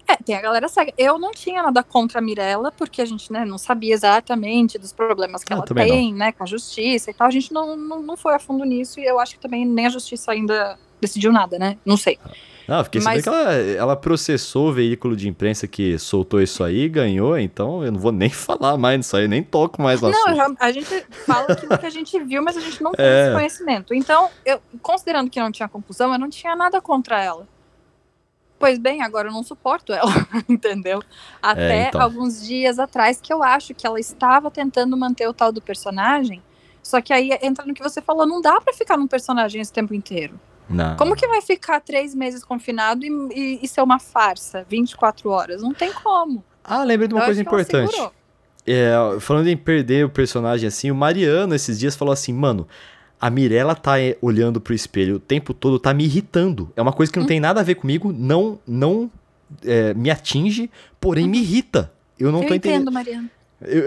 [0.07, 0.93] É, tem a galera cega.
[0.97, 4.91] Eu não tinha nada contra a Mirella, porque a gente né, não sabia exatamente dos
[4.91, 7.27] problemas que Ah, ela tem, né, com a justiça e tal.
[7.27, 9.85] A gente não, não, não foi a fundo nisso e eu acho que também nem
[9.85, 11.77] a justiça ainda decidiu nada, né?
[11.85, 12.17] Não sei.
[12.67, 16.41] Não, eu fiquei Mas- sabendo que ela, ela processou o veículo de imprensa que soltou
[16.41, 20.01] isso aí, ganhou, então eu não vou nem falar mais nisso aí, nem toco mais
[20.01, 22.91] no Não, já- a gente fala aquilo que a gente viu, mas a gente não
[22.95, 23.25] tem É.
[23.25, 23.93] esse conhecimento.
[23.93, 27.45] Então, eu, considerando que não tinha conclusão, eu não tinha nada contra ela.
[28.63, 30.09] Pois bem, agora eu não suporto ela,
[30.47, 31.03] entendeu?
[31.41, 32.01] Até então.
[32.01, 36.41] alguns dias atrás, que eu acho que ela estava tentando manter o tal do personagem.
[36.81, 39.73] Só que aí entra no que você falou, não dá pra ficar num personagem esse
[39.73, 40.39] tempo inteiro.
[40.69, 40.95] Não.
[40.95, 45.61] Como que vai ficar três meses confinado e, e- e ser uma farsa 24 horas?
[45.61, 46.41] Não tem como.
[46.63, 48.09] Ah, lembrei de uma Eu coisa importante.
[48.65, 52.65] É, falando em perder o personagem assim, o Mariano esses dias falou assim, mano,
[53.25, 56.69] a Mirella tá é, olhando pro espelho o tempo todo, tá me irritando.
[56.75, 57.27] É uma coisa que não Hum.
[57.29, 59.09] tem nada a ver comigo, não não
[59.63, 61.89] é, me atinge, porém me irrita.
[62.19, 62.81] Eu não eu tô entendendo.
[62.81, 63.31] entendo, Mariana.
[63.65, 63.85] Eu-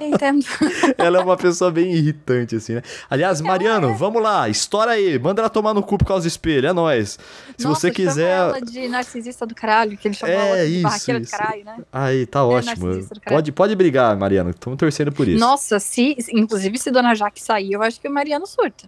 [0.00, 0.44] entendo.
[0.96, 2.82] Ela é uma pessoa bem irritante, assim, né?
[3.10, 6.68] Aliás, Mariano, vamos lá, estoura aí, manda ela tomar no cu por causa do espelho,
[6.68, 7.18] é nóis.
[7.56, 8.30] Se Nossa, você chama quiser.
[8.30, 11.30] ela de narcisista do caralho, que ele chamou É, ela de isso, barraqueira isso.
[11.32, 11.76] do caralho, né?
[11.92, 12.86] Aí, tá ótimo.
[12.94, 13.22] do caralho.
[13.28, 15.38] Pode, pode brigar, Mariano, estamos torcendo por isso.
[15.40, 18.86] Nossa, se, inclusive se Dona Jaque sair, eu acho que o Mariano surta.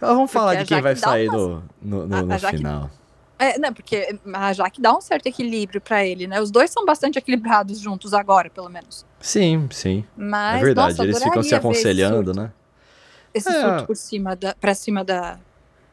[0.00, 2.22] Ah, vamos falar Porque de a quem vai Jaque sair umas- no, no, no- A-
[2.22, 2.90] no a Jaque- final.
[3.38, 6.40] É, não, porque a Jaque dá um certo equilíbrio pra ele, né?
[6.40, 9.04] Os dois são bastante equilibrados juntos agora, pelo menos.
[9.20, 10.04] Sim, sim.
[10.16, 12.52] Mas, é verdade, nossa, eles ficam se esse aconselhando, surto, né?
[13.32, 13.60] Esse É.
[13.60, 15.38] surto por cima da, pra cima da,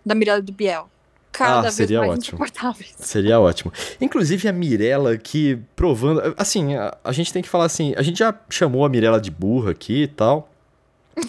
[0.05, 0.87] da Mirella do Biel.
[1.31, 2.39] Cada Ah, vez seria ótimo.
[2.99, 3.71] Seria ótimo.
[4.01, 6.35] Inclusive a Mirella que provando.
[6.37, 7.93] Assim, a, a gente tem que falar assim.
[7.97, 10.50] A gente já chamou a Mirella de burra aqui e tal.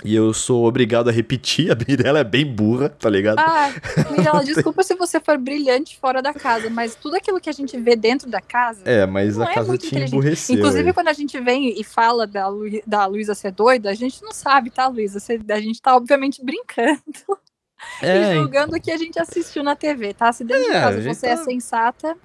[0.04, 3.38] E eu sou obrigado a repetir, a Mirella é bem burra, tá ligado?
[3.40, 3.70] Ah,
[4.10, 7.76] Mirella, desculpa se você for brilhante fora da casa, mas tudo aquilo que a gente
[7.78, 8.82] vê dentro da casa.
[8.84, 10.12] É, mas Não a é casa muito te inteligente.
[10.12, 10.56] emburreceu.
[10.56, 10.92] Inclusive, aí.
[10.94, 14.32] quando a gente vem e fala da, Lu, da Luísa ser doida, a gente não
[14.32, 15.18] sabe, tá, Luísa?
[15.50, 17.00] A gente tá, obviamente, brincando
[18.00, 20.32] É, e julgando o que a gente assistiu na TV, tá?
[20.32, 22.16] Se dentro de É, a casa você é tá- sensata,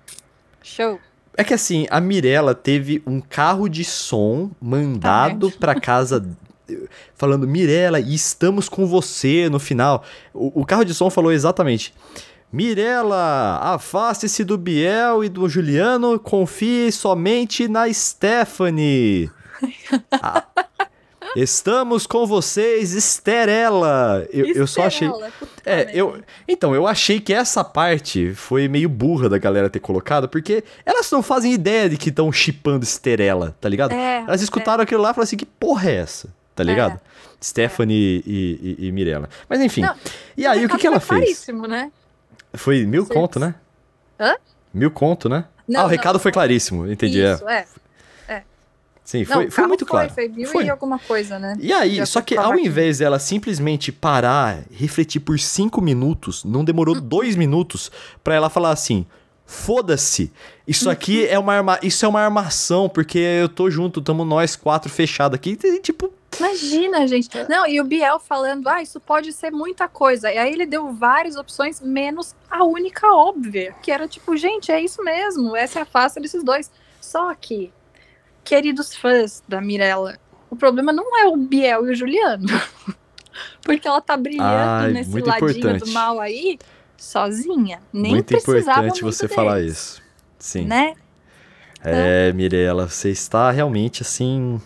[0.62, 1.00] show.
[1.36, 6.24] É que assim, a Mirella teve um carro de som mandado Tá pra casa
[7.16, 10.04] falando Mirella, estamos com você no final.
[10.34, 11.94] O, o carro de som falou exatamente:
[12.52, 19.30] Mirella, afaste-se do Biel e do Juliano, confie somente na Stephanie.
[20.12, 20.46] Ah,
[21.36, 24.28] estamos com vocês, Esterela.
[24.32, 25.10] Eu, eu só achei.
[25.66, 30.30] É, eu, então, eu achei que essa parte foi meio burra da galera ter colocado,
[30.30, 33.94] porque elas não fazem ideia de que estão chipando Esterela, tá ligado?
[33.94, 36.30] É, Elas escutaram aquilo lá e falaram assim, que porra é essa?
[36.58, 37.00] Tá ligado?
[37.42, 39.30] Stephanie e, e, e Mirella.
[39.48, 39.82] Mas enfim.
[39.82, 39.96] Não,
[40.36, 41.26] e aí, o que, que ela foi fez?
[41.46, 41.92] claríssimo, né?
[42.54, 43.14] Foi mil Sim.
[43.14, 43.54] conto, né?
[44.20, 44.36] Hã?
[44.74, 45.46] Mil conto, né?
[45.68, 45.90] Não, ah, o não.
[45.92, 47.22] recado foi claríssimo, entendi.
[47.22, 47.34] é.
[47.34, 47.66] Isso, é.
[49.04, 50.10] Sim, Não, foi, foi muito claro.
[50.10, 50.66] Foi mil Foi.
[50.66, 51.56] e alguma coisa, né?
[51.62, 56.62] E aí, só foi que ao invés dela simplesmente parar, refletir por cinco minutos, não
[56.66, 57.00] demorou Hum.
[57.02, 57.90] dois minutos
[58.22, 59.06] pra ela falar assim:
[59.46, 60.32] foda-se,
[60.68, 61.28] isso aqui Uhum.
[61.30, 65.36] é uma arma, isso é uma armação, porque eu tô junto, tamo nós quatro fechados
[65.36, 67.36] aqui, e, tipo, Imagina, gente.
[67.38, 67.48] É.
[67.48, 70.32] Não, e o Biel falando, ah, isso pode ser muita coisa.
[70.32, 74.80] E aí ele deu várias opções, menos a única óbvia, que era tipo, gente, é
[74.82, 76.72] isso mesmo, essa é a face desses dois.
[77.02, 77.72] Só que,
[78.44, 82.46] queridos fãs da Mirella, o problema não é o Biel e o Juliano.
[83.62, 85.86] Porque ela tá brilhando Ai, nesse ladinho importante.
[85.86, 86.58] do mal aí,
[86.98, 87.82] sozinha.
[87.94, 90.02] Nem muito precisava importante muito você falar deles, isso.
[90.40, 90.66] Sim.
[90.66, 90.96] Né?
[91.84, 94.60] É, Mirella, você está realmente assim.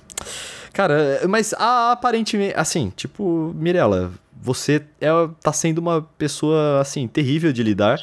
[0.73, 5.09] Cara, mas aparentemente, assim, tipo, Mirella, você é,
[5.41, 7.99] tá sendo uma pessoa, assim, terrível de lidar.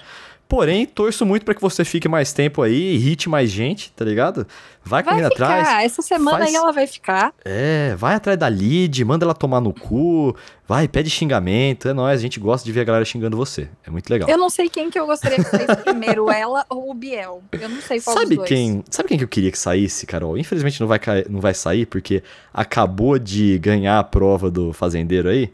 [0.48, 4.46] Porém, torço muito para que você fique mais tempo aí, irrite mais gente, tá ligado?
[4.82, 5.58] Vai, Vai correndo ficar.
[5.60, 5.84] atrás.
[5.84, 7.34] Essa semana faz- aí ela vai ficar.
[7.44, 10.34] É, vai atrás da lead, manda ela tomar no cu,
[10.66, 13.68] vai, pede xingamento, é nóis, a gente gosta de ver a galera xingando você.
[13.86, 14.26] É muito legal.
[14.26, 17.42] Eu não sei quem que eu gostaria que saísse primeiro, ela ou o Biel.
[17.52, 18.48] Eu não sei qual Sabe dos dois.
[18.48, 20.38] quem, sabe quem que eu queria que saísse, Carol?
[20.38, 22.22] Infelizmente não vai, não vai sair, porque
[22.54, 25.52] acabou de ganhar a prova do fazendeiro aí.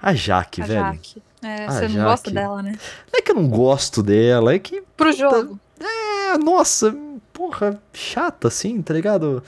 [0.00, 0.80] A Jaque, A velho.
[0.80, 1.22] Jaque.
[1.42, 2.72] É, A você não gosta dela, né?
[3.12, 5.58] Não é que eu não gosto dela, é que, Pro jogo.
[5.78, 6.94] é, nossa,
[7.32, 9.42] porra, chata assim, tá ligado?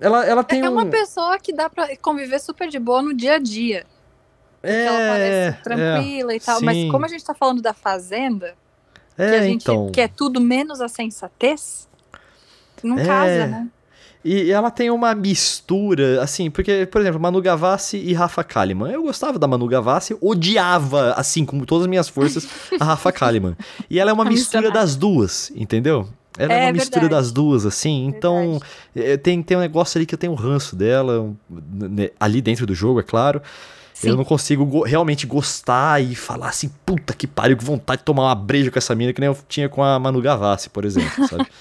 [0.00, 0.72] Ela, ela tem É um...
[0.72, 3.86] uma pessoa que dá pra conviver super de boa no dia a dia.
[4.62, 5.08] é, ela é,
[5.52, 6.58] parece tranquila e tal.
[6.58, 6.64] sim.
[6.64, 8.54] Mas como a gente tá falando da Fazenda,
[9.14, 9.90] que é, a gente então.
[9.92, 11.88] quer tudo menos a sensatez,
[12.82, 13.06] não É.
[13.06, 13.68] casa, né?
[14.24, 18.90] E ela tem uma mistura, assim, porque, por exemplo, Manu Gavassi e Rafa Kalimann.
[18.92, 22.46] Eu gostava da Manu Gavassi, odiava, assim, com todas as minhas forças,
[22.78, 23.56] a Rafa Kalimann.
[23.88, 26.06] E ela é uma A mistura das duas, entendeu?
[26.38, 27.22] Ela é, É uma mistura verdade.
[27.22, 28.04] das duas, assim.
[28.06, 28.60] Então,
[28.94, 32.66] eh, tem, tem um negócio ali que eu tenho um ranço dela, né, ali dentro
[32.66, 33.40] do jogo, é claro.
[33.94, 34.10] Sim.
[34.10, 38.04] Eu não consigo go- realmente gostar e falar assim, puta que pariu, que vontade de
[38.04, 40.84] tomar uma breja com essa mina, que nem eu tinha com a Manu Gavassi, por
[40.84, 41.46] exemplo, sabe?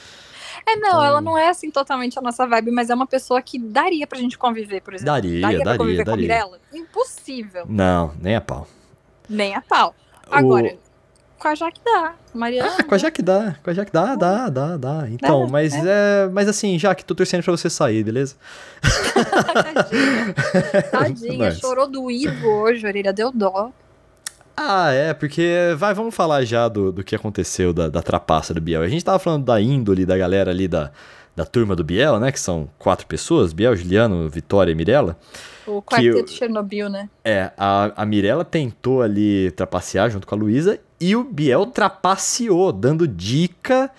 [0.72, 3.42] É, não, Então- ela não é assim totalmente a nossa vibe, mas é uma pessoa
[3.42, 5.14] que daria pra gente conviver, por exemplo.
[5.14, 6.28] Daria, daria pra daria, conviver com a daria.
[6.28, 6.60] Mirella?
[6.74, 7.66] Impossível.
[7.68, 8.68] Não, nem a pau.
[9.30, 9.96] Nem a pau.
[10.30, 10.76] Agora,
[11.38, 12.14] com a Jaque dá.
[12.34, 12.76] Mariana.
[12.80, 15.10] Ah, com a Jaque dá, com a Jaque dá, dá, dá, dá.
[15.10, 16.28] Então, Dá, mas é.
[16.32, 18.36] Mas assim, Jaque, tô torcendo pra você sair, beleza?
[19.64, 20.34] Tadinha.
[20.92, 23.72] Tadinha, chorou doído hoje, a orelha deu dó.
[24.62, 25.74] Ah, é, porque.
[25.78, 28.82] Vai, vamos falar já do, do que aconteceu da, da trapaça do Biel.
[28.82, 30.92] A gente tava falando da índole da galera ali da,
[31.34, 32.30] da turma do Biel, né?
[32.30, 35.18] Que são quatro pessoas: Biel, Juliano, Vitória e Mirella.
[35.66, 37.10] O quarteto eu- Chernobyl, né?
[37.24, 42.74] É, a, a Mirella tentou ali trapacear junto com a Luísa e o Biel trapaceou,
[42.74, 43.90] dando dica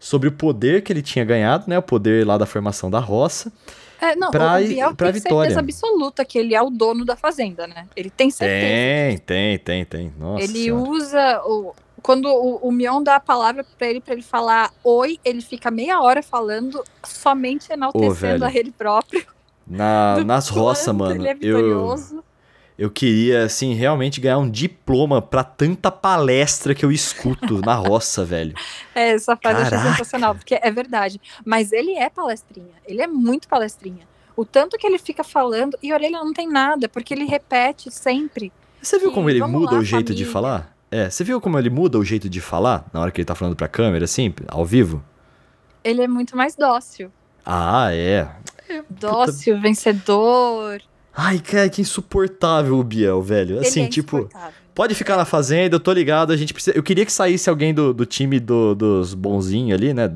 [0.00, 1.76] sobre o poder que ele tinha ganhado, né?
[1.78, 3.52] O poder lá da formação da roça.
[4.00, 5.50] É, não, Pra- o Biel pra tem Vitória.
[5.50, 7.86] certeza absoluta que ele é o dono da fazenda, né?
[7.96, 8.60] Ele tem certeza.
[8.66, 10.12] Tem, tem, tem, tem.
[10.18, 10.44] Nossa.
[10.44, 10.90] ele Senhora.
[10.90, 15.18] usa o quando o, o Mion dá a palavra pra ele pra ele falar oi,
[15.24, 18.44] ele fica meia hora falando somente enaltecendo velho.
[18.44, 19.26] a ele próprio.
[19.66, 21.16] Na, nas roças, mano.
[21.16, 22.16] Ele é vitorioso.
[22.18, 22.24] eu
[22.90, 28.54] queria, assim, realmente ganhar um diploma pra tanta palestra que eu escuto na roça, velho.
[28.94, 31.18] É, essa frase eu achei sensacional, porque é verdade.
[31.44, 34.06] Mas ele é palestrinha, ele é muito palestrinha.
[34.36, 38.52] O tanto que ele fica falando, e orelha não tem nada, porque ele repete sempre.
[38.82, 40.32] Você viu E como ele muda lá, o jeito de família.
[40.32, 40.76] falar?
[40.90, 43.34] É, você viu como ele muda o jeito de falar na hora que ele tá
[43.34, 45.02] falando pra câmera, assim, ao vivo?
[45.82, 47.10] Ele é muito mais dócil.
[47.44, 48.28] Ah, é.
[48.90, 50.82] Dócil, vencedor.
[51.16, 53.58] Ai, cara, que insuportável o Biel, velho.
[53.60, 54.28] Assim, é tipo,
[54.74, 56.76] pode ficar na fazenda, eu tô ligado, a gente precisa.
[56.76, 60.12] Eu queria que saísse alguém do, do time do- dos bonzinhos ali, né?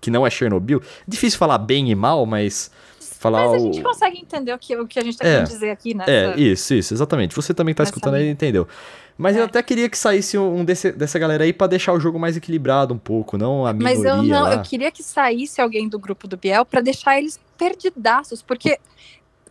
[0.00, 0.80] Que não é Chernobyl.
[1.06, 2.70] Difícil falar bem e mal, mas.
[3.18, 3.60] Falar Mas a o.
[3.72, 5.32] gente consegue entender o que, o que a gente tá É.
[5.32, 6.04] querendo dizer aqui, né?
[6.08, 7.34] É, isso, isso, exatamente.
[7.34, 8.66] Você também tá Nessa escutando aí, entendeu?
[9.18, 9.44] Mas eu É.
[9.44, 12.94] até queria que saísse um desse- dessa galera aí pra deixar o jogo mais equilibrado
[12.94, 14.54] um pouco, não a Mas minoria eu não, lá.
[14.54, 18.78] eu queria que saísse alguém do grupo do Biel pra deixar eles perdidaços, porque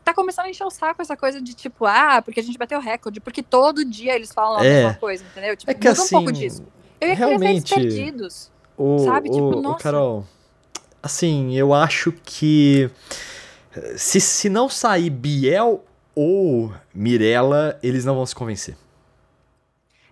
[0.03, 2.79] tá começando a encher o saco essa coisa de tipo, ah, porque a gente bateu
[2.79, 4.69] recorde, porque todo dia eles falam a É.
[4.83, 5.55] mesma coisa, entendeu?
[5.55, 6.63] Tipo, É que muda um pouco assim, disso.
[7.01, 8.51] Eu ia querer realmente- perdidos.
[8.77, 9.29] O, Sabe?
[9.29, 9.83] Tipo, o- o nossa.
[9.83, 10.25] Carol,
[11.03, 12.89] assim, eu acho que
[13.97, 15.83] se, se não sair Biel
[16.15, 18.75] ou Mirella, eles não vão se convencer,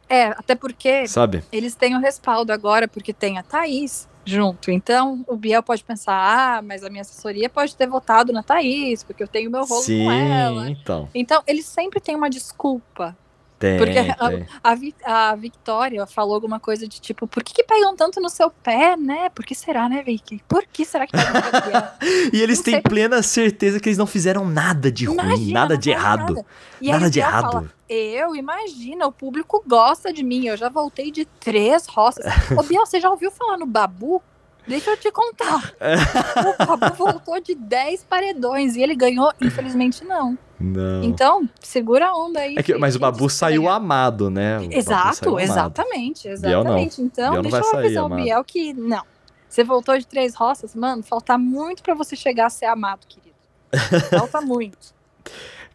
[0.10, 1.44] É, até porque sabe?
[1.52, 4.70] eles têm o respaldo agora, porque tem a Thaís junto.
[4.72, 6.14] Então, o Biel pode pensar,
[6.58, 9.82] ah, mas a minha assessoria pode ter votado na Thaís, porque eu tenho meu rolo
[9.84, 10.70] Sim, com ela.
[10.70, 11.10] então.
[11.16, 13.16] Então, eles sempre têm uma desculpa.
[13.60, 14.46] Tem, Porque tem.
[14.64, 18.30] A, Vi- a Victoria falou alguma coisa de tipo, por que, que pegam tanto no
[18.30, 19.30] seu pé, né?
[19.30, 20.44] Por que será, né, Vicky?
[20.48, 21.98] Por que será que pegam no pé dela?
[22.32, 22.82] E eles não têm sei.
[22.84, 26.36] plena certeza que eles não fizeram nada de ruim, Imagina, nada de errado.
[26.36, 26.46] nada.
[26.80, 27.52] Nada de errado.
[27.52, 32.26] fala, eu, imagina, o público gosta de mim, eu já voltei de três roças.
[32.58, 34.22] Ô, Biel, você já ouviu falar no Babu?
[34.68, 35.74] Deixa eu te contar.
[36.62, 40.38] o Babu voltou de 10 paredões e ele ganhou, infelizmente não.
[40.60, 41.04] Não.
[41.04, 42.56] Então, segura a onda aí.
[42.58, 43.76] É que- mas o gente, Babu você saiu ganhar.
[43.76, 44.58] amado, né?
[44.58, 47.02] O Babu Exato, exatamente, exatamente.
[47.02, 48.10] Então, Biel deixa eu avisar o.
[48.10, 49.04] Biel que não.
[49.48, 53.36] Você voltou de três roças, mano, falta muito pra você chegar a ser amado, querido.
[54.20, 54.78] Falta muito.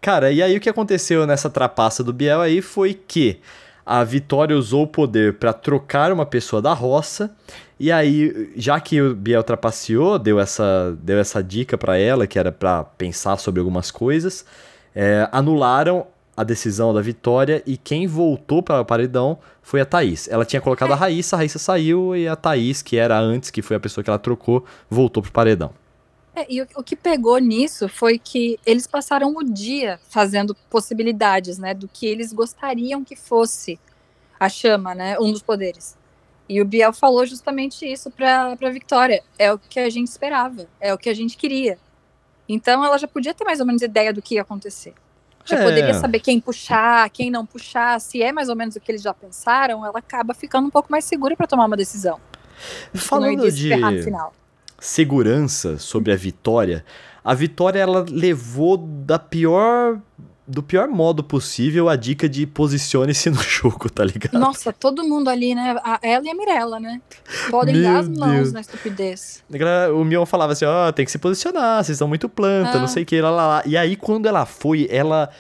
[0.03, 3.39] Cara, e aí o que aconteceu nessa trapaça do Biel aí foi que
[3.87, 7.31] a Vitória usou o poder pra trocar uma pessoa da roça.
[7.79, 12.37] E aí, já que o Biel trapaceou, deu essa, deu essa dica pra ela, que
[12.37, 14.45] era pra pensar sobre algumas coisas,
[14.93, 20.27] é, anularam a decisão da vitória e quem voltou para o paredão foi a Thaís.
[20.27, 23.63] Ela tinha colocado a Raíssa, a Raíssa saiu e a Thaís, que era antes, que
[23.63, 25.71] foi a pessoa que ela trocou, voltou pro paredão.
[26.35, 31.59] É, e o, o que pegou nisso foi que eles passaram o dia fazendo possibilidades,
[31.59, 33.79] né, do que eles gostariam que fosse
[34.41, 35.97] a chama, né, um dos poderes.
[36.49, 39.23] E o Biel falou justamente isso para para Victoria.
[39.39, 41.79] É o que a gente esperava, é o que a gente queria.
[42.49, 44.93] Então ela já podia ter mais ou menos ideia do que ia acontecer.
[45.45, 45.65] Já É.
[45.65, 48.01] poderia saber quem puxar, quem não puxar.
[48.01, 50.91] Se é mais ou menos o que eles já pensaram, ela acaba ficando um pouco
[50.91, 52.21] mais segura para tomar uma decisão.
[52.95, 53.71] Falando de
[54.03, 54.33] final.
[54.83, 56.85] Segurança sobre a Vitória,
[57.25, 59.99] a Vitória ela levou da pior
[60.45, 64.37] do pior modo possível a dica de posicione-se no jogo, tá ligado?
[64.39, 65.77] Nossa, todo mundo ali, né?
[65.85, 67.01] A ela e a Mirella, né?
[67.49, 68.53] Podem Meu dar as mãos Deus.
[68.53, 69.43] na estupidez.
[69.95, 72.81] O Mion falava assim, ó, tem que se posicionar, vocês são muito planta, Ah.
[72.81, 73.63] não sei o que, lá, lá, lá.
[73.65, 75.31] E aí, quando ela foi, ela...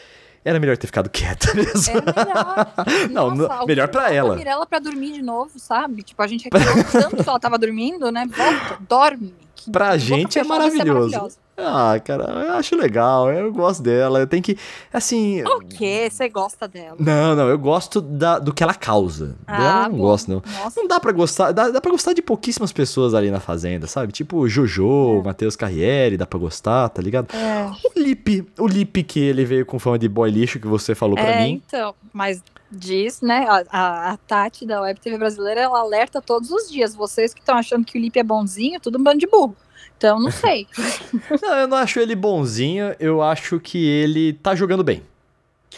[0.44, 1.92] Era melhor ter ficado quieta mesmo.
[1.92, 2.72] É melhor.
[3.10, 4.34] Não, Nossa, melhor pra coloca ela.
[4.34, 6.02] A Mirella pra dormir de novo, sabe?
[6.02, 8.26] Tipo, a gente reclamou tanto que ela tava dormindo, né?
[8.26, 9.34] Volta, dorme.
[9.54, 11.38] Que Pra gente é maravilhoso.
[11.56, 14.26] Ah, cara, eu acho legal, eu gosto dela.
[14.26, 14.56] Tem que,
[14.92, 15.42] assim...
[15.44, 16.08] O quê?
[16.10, 16.96] Você gosta dela?
[16.98, 19.36] Não, não, eu gosto da, do que ela causa.
[19.46, 19.98] dela eu não bom.
[19.98, 20.42] gosto, não.
[20.64, 23.86] Nossa, Não dá pra gostar, dá, dá pra gostar de pouquíssimas pessoas ali na Fazenda,
[23.86, 24.12] sabe?
[24.12, 27.28] Tipo Jojo, o Matheus Carriere, dá pra gostar, tá ligado?
[27.32, 27.70] é.
[27.84, 31.14] O Lipe, o Lipe que ele veio com fama de boy lixo que você falou
[31.16, 31.62] pra É, mim.
[31.66, 33.46] então, mas diz, né?
[33.70, 36.94] A, a, Tati da Web TV brasileira, ela alerta todos os dias.
[36.94, 39.54] Vocês que estão achando que o Lipe é bonzinho, tudo um bando de burro.
[39.96, 40.66] Então, não sei.
[41.40, 45.00] Não, eu não acho ele bonzinho, eu acho que ele tá jogando bem.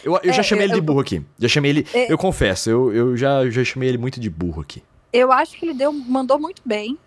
[0.03, 1.23] Eu, eu já É, chamei eu- ele de burro aqui.
[1.37, 1.87] Já chamei ele.
[1.93, 2.11] É.
[2.11, 4.81] Eu confesso, eu, eu já, já chamei ele muito de burro aqui.
[5.13, 6.97] Eu acho que ele deu, mandou muito bem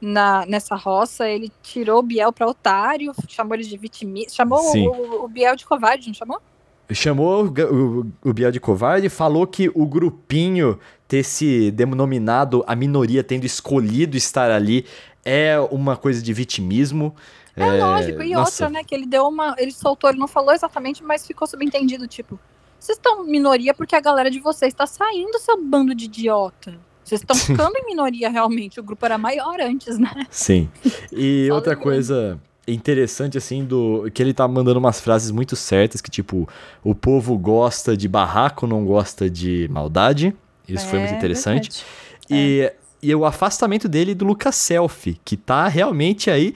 [0.00, 1.28] na, nessa roça.
[1.28, 4.32] Ele tirou o Biel pra otário, chamou ele de vitimista.
[4.34, 6.40] Chamou o, o Biel de covarde, não chamou?
[6.90, 12.74] Chamou o, o, o Biel de covarde, falou que o grupinho ter se denominado a
[12.74, 14.84] minoria tendo escolhido estar ali
[15.24, 17.14] é uma coisa de vitimismo.
[17.56, 18.22] É, lógico.
[18.22, 18.84] E nossa, outra, né?
[18.84, 19.54] Que ele deu uma.
[19.58, 22.38] Ele soltou, ele não falou exatamente, mas ficou subentendido, tipo.
[22.78, 26.74] Vocês estão minoria porque a galera de vocês está saindo, seu bando de idiota.
[27.04, 28.80] Vocês estão ficando em minoria realmente.
[28.80, 30.26] O grupo era maior antes, né?
[30.30, 30.68] Sim.
[31.12, 36.10] E outra coisa interessante, assim, do que ele tá mandando umas frases muito certas, que
[36.10, 36.48] tipo,
[36.84, 40.34] o povo gosta de barraco, não gosta de maldade.
[40.68, 41.68] Isso foi muito É interessante.
[41.70, 41.84] verdade.
[42.30, 42.72] E,
[43.02, 46.54] e o afastamento dele do Lucas Selfie, que tá realmente aí.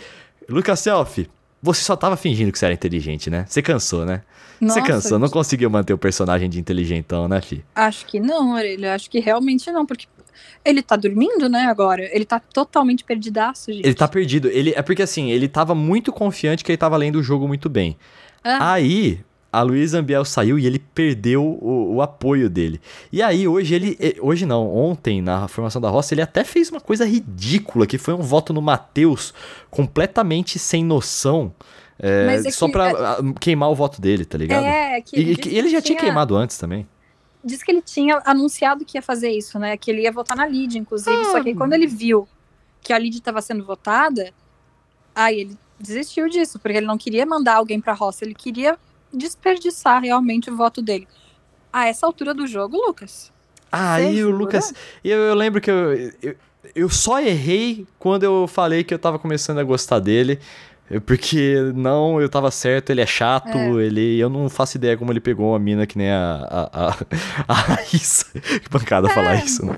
[0.49, 1.29] Lucas Selfie,
[1.61, 3.45] você só tava fingindo que você era inteligente, né?
[3.49, 4.23] Você cansou, né?
[4.59, 7.62] você Nossa, cansou, não conseguiu manter o personagem de inteligentão, né, fi?
[7.75, 8.95] Acho que não, Orelha.
[8.95, 10.07] Acho que realmente não, porque
[10.64, 12.03] ele tá dormindo, né, agora.
[12.14, 13.85] Ele tá totalmente perdidaço, gente.
[13.85, 14.49] Ele tá perdido.
[14.49, 17.68] Ele, é porque assim, ele tava muito confiante que ele tava lendo o jogo muito
[17.68, 17.96] bem.
[18.44, 19.20] Ah, Aí,
[19.53, 22.81] a Luísa Ambiel saiu e ele perdeu o, o apoio dele.
[23.12, 23.96] E aí, hoje ele.
[24.20, 28.12] Hoje não, ontem, na formação da roça, ele até fez uma coisa ridícula, que foi
[28.14, 29.33] um voto no Matheus
[29.70, 31.53] completamente sem noção.
[32.27, 34.64] Mas é só que- pra ah, queimar o voto dele, tá ligado?
[34.64, 36.87] é, que E, e que ele já tinha tinha- queimado antes também.
[37.46, 39.76] Diz que ele tinha anunciado que ia fazer isso, né?
[39.76, 41.24] Que ele ia votar na Lid, inclusive.
[41.26, 42.28] Só que aí, quando ele viu
[42.82, 44.32] que a Lid estava sendo votada,
[45.14, 48.76] aí ele desistiu disso, porque ele não queria mandar alguém pra roça, ele queria
[49.12, 51.06] desperdiçar realmente o voto dele.
[51.72, 53.32] A essa altura do jogo, Lucas.
[53.70, 54.37] Aí o jura?
[54.37, 54.74] Lucas.
[55.04, 56.37] Eu, eu lembro que eu, eu,
[56.74, 60.40] eu só errei quando eu falei que eu tava começando a gostar dele.
[60.90, 63.68] Eh, Porque não, eu tava certo, ele é chato, É.
[63.83, 64.18] ele.
[64.18, 66.46] Eu não faço ideia como ele pegou uma mina que nem a.
[66.72, 66.96] A, a,
[67.49, 68.27] a Raíssa.
[68.40, 69.44] Que pancada falar É.
[69.44, 69.77] isso, né?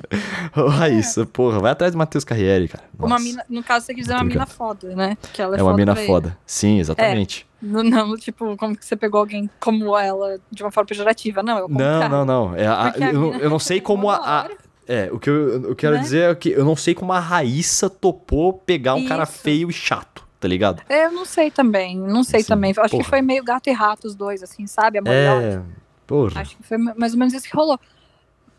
[0.57, 2.85] Ô, Raíssa, porra, vai atrás do Matheus Carriere, cara.
[2.99, 5.17] Uma Nossa, mina, no caso, você quis dizer uma mina foda, né?
[5.33, 6.37] Que ela é, É uma mina foda.
[6.47, 7.47] Sim, exatamente.
[7.61, 11.43] Não, não, tipo, como que você pegou alguém como ela de uma forma pejorativa?
[11.43, 12.55] Não, é o não, não, não.
[12.57, 14.17] É a- eu, eu não sei como a.
[14.17, 14.49] a-
[14.87, 16.01] é, o que eu, eu quero Né?
[16.01, 19.33] dizer é que eu não sei como a Raíssa topou pegar um cara Isso.
[19.33, 20.83] feio e chato, tá ligado?
[20.89, 22.71] É, Eu não sei também, não sei Assim, também.
[22.71, 23.03] Acho porra.
[23.05, 24.99] que foi meio gato e rato os dois, assim, sabe?
[24.99, 25.11] Ódio.
[25.13, 25.63] É.
[26.07, 26.41] Porra.
[26.41, 27.79] Acho que foi mais ou menos isso que rolou.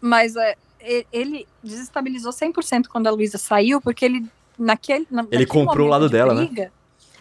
[0.01, 0.55] Mas é,
[1.11, 4.25] ele desestabilizou 100% quando a Luísa saiu, porque ele,
[4.57, 5.07] naquele.
[5.09, 6.45] na- naquele comprou o lado de dela, né?
[6.45, 6.71] briga,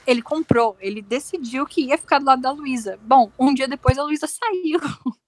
[0.06, 2.98] Ele comprou, ele decidiu que ia ficar do lado da Luísa.
[3.02, 4.80] Bom, um dia depois a Luísa saiu.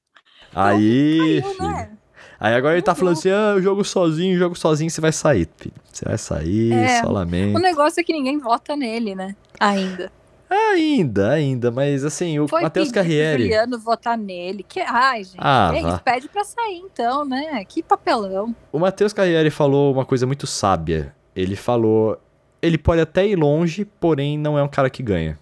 [0.54, 1.40] Aí.
[1.42, 1.68] Caiu, filho.
[1.68, 1.96] né?
[2.40, 2.96] Aí agora ele tá Uhum.
[2.96, 5.74] falando assim: ah, eu jogo sozinho, jogo sozinho, você vai sair, filho.
[5.92, 7.58] Você vai sair, É, só O lamento.
[7.60, 9.36] negócio é que ninguém vota nele, né?
[9.60, 10.10] Ainda.
[10.52, 13.42] Ainda, ainda, mas assim, o Foi Matheus Carriere.
[13.44, 14.64] Juliano votar nele.
[14.68, 15.36] Que, ai, gente.
[15.38, 17.64] Ah, é isso, pede pra sair então, né?
[17.68, 18.54] Que papelão.
[18.72, 21.14] O Matheus Carriere falou uma coisa muito sábia.
[21.36, 22.18] Ele falou:
[22.60, 25.38] ele pode até ir longe, porém não é um cara que ganha.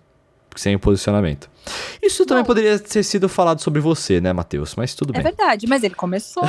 [0.58, 1.48] Sem o posicionamento.
[2.02, 2.48] Isso também Bom.
[2.48, 4.74] poderia ter sido falado sobre você, né, Matheus?
[4.74, 5.22] Mas tudo É bem.
[5.22, 6.42] verdade, mas ele começou.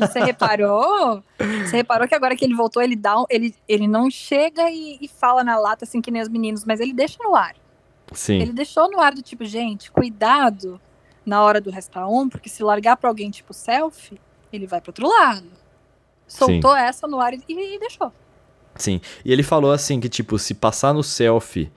[0.00, 1.22] Você reparou?
[1.38, 4.96] Você reparou que agora que ele voltou, ele dá um- ele, ele não chega e,
[5.02, 7.54] e fala na lata assim que nem os meninos, mas ele deixa no ar.
[8.12, 8.40] Sim.
[8.40, 10.80] Ele deixou no ar do tipo, gente, cuidado
[11.26, 14.18] na hora do resta um, porque se largar pra alguém tipo selfie,
[14.50, 15.46] ele vai pro outro lado.
[16.26, 18.10] Soltou essa no ar e, e deixou.
[18.76, 19.02] Sim.
[19.22, 21.70] E ele falou assim que, tipo, se passar no selfie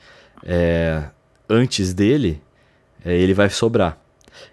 [0.45, 1.03] é,
[1.49, 2.41] antes dele,
[3.03, 3.97] é, ele vai sobrar.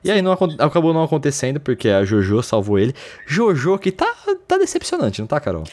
[0.04, 2.94] E aí não, acabou não acontecendo, porque a Jojo salvou ele.
[3.26, 4.14] Jojo que tá,
[4.46, 5.64] tá decepcionante, não tá, Carol?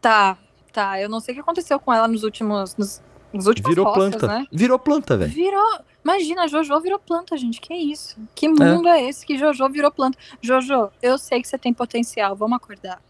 [0.00, 0.38] Tá,
[0.72, 1.00] tá.
[1.00, 2.76] Eu não sei o que aconteceu com ela nos últimos.
[2.76, 3.02] Nos,
[3.32, 4.26] nos últimos Virou planta.
[4.26, 4.46] né?
[4.52, 5.32] Virou planta, velho.
[5.32, 5.80] Virou.
[6.02, 7.60] Imagina, a Jojo virou planta, gente.
[7.60, 8.16] Que isso?
[8.34, 10.16] Que mundo é, esse que Jojo virou planta?
[10.40, 12.34] Jojo, eu sei que você tem potencial.
[12.36, 13.02] Vamos acordar.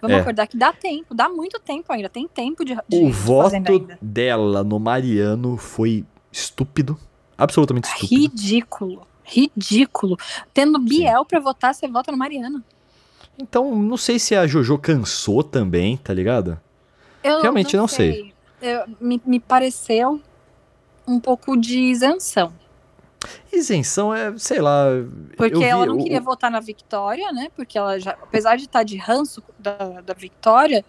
[0.00, 0.20] Vamos É.
[0.20, 2.08] acordar que dá tempo, dá muito tempo ainda.
[2.08, 3.56] Tem tempo de, de, O voto
[4.00, 6.04] dela no Mariano foi
[6.36, 6.98] estúpido.
[7.36, 8.14] Absolutamente estúpido.
[8.14, 9.06] Ridículo.
[9.24, 10.16] Ridículo.
[10.54, 12.62] Tendo Biel pra votar, você vota no Mariano.
[13.38, 16.58] Então, não sei se a Jojo cansou também, tá ligado?
[17.22, 18.32] Eu Realmente não sei.
[18.62, 20.20] Eu- me, me pareceu
[21.06, 22.52] um pouco de isenção.
[23.52, 24.86] Isenção é, sei lá.
[25.36, 27.48] Porque eu vi ela não queria votar na Vitória, né?
[27.54, 30.84] Porque ela já, apesar de estar de ranço da, da Vitória,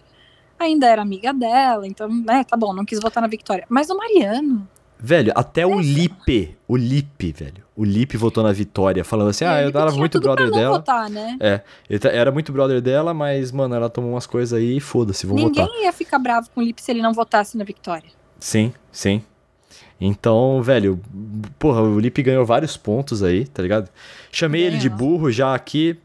[0.58, 1.86] ainda era amiga dela.
[1.86, 3.66] Então, né, tá bom, não quis votar na Vitória.
[3.68, 4.66] Mas o Mariano.
[5.00, 5.78] Velho, até o.
[5.80, 7.62] Lipe, o Lipe, velho.
[7.76, 10.76] O Lipe votou na vitória, falando assim: ah, eu era muito brother não dela.
[10.78, 11.36] votar, né?
[11.38, 15.24] É, tá- era muito brother dela, mas, mano, ela tomou umas coisas aí e foda-se,
[15.26, 15.80] vou Ninguém votar.
[15.82, 18.08] ia ficar bravo com o Lipe se ele não votasse na Vitória.
[18.40, 19.22] Sim, sim.
[20.00, 21.00] Então, velho,
[21.58, 23.88] porra, o Lipe ganhou vários pontos aí, tá ligado?
[24.30, 25.96] Chamei ele de burro já aqui.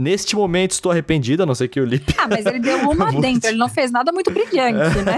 [0.00, 2.14] Neste momento estou arrependido, a não ser que o Lipe.
[2.16, 5.16] Ah, mas ele deu uma dentro, ele não fez nada muito brilhante, né?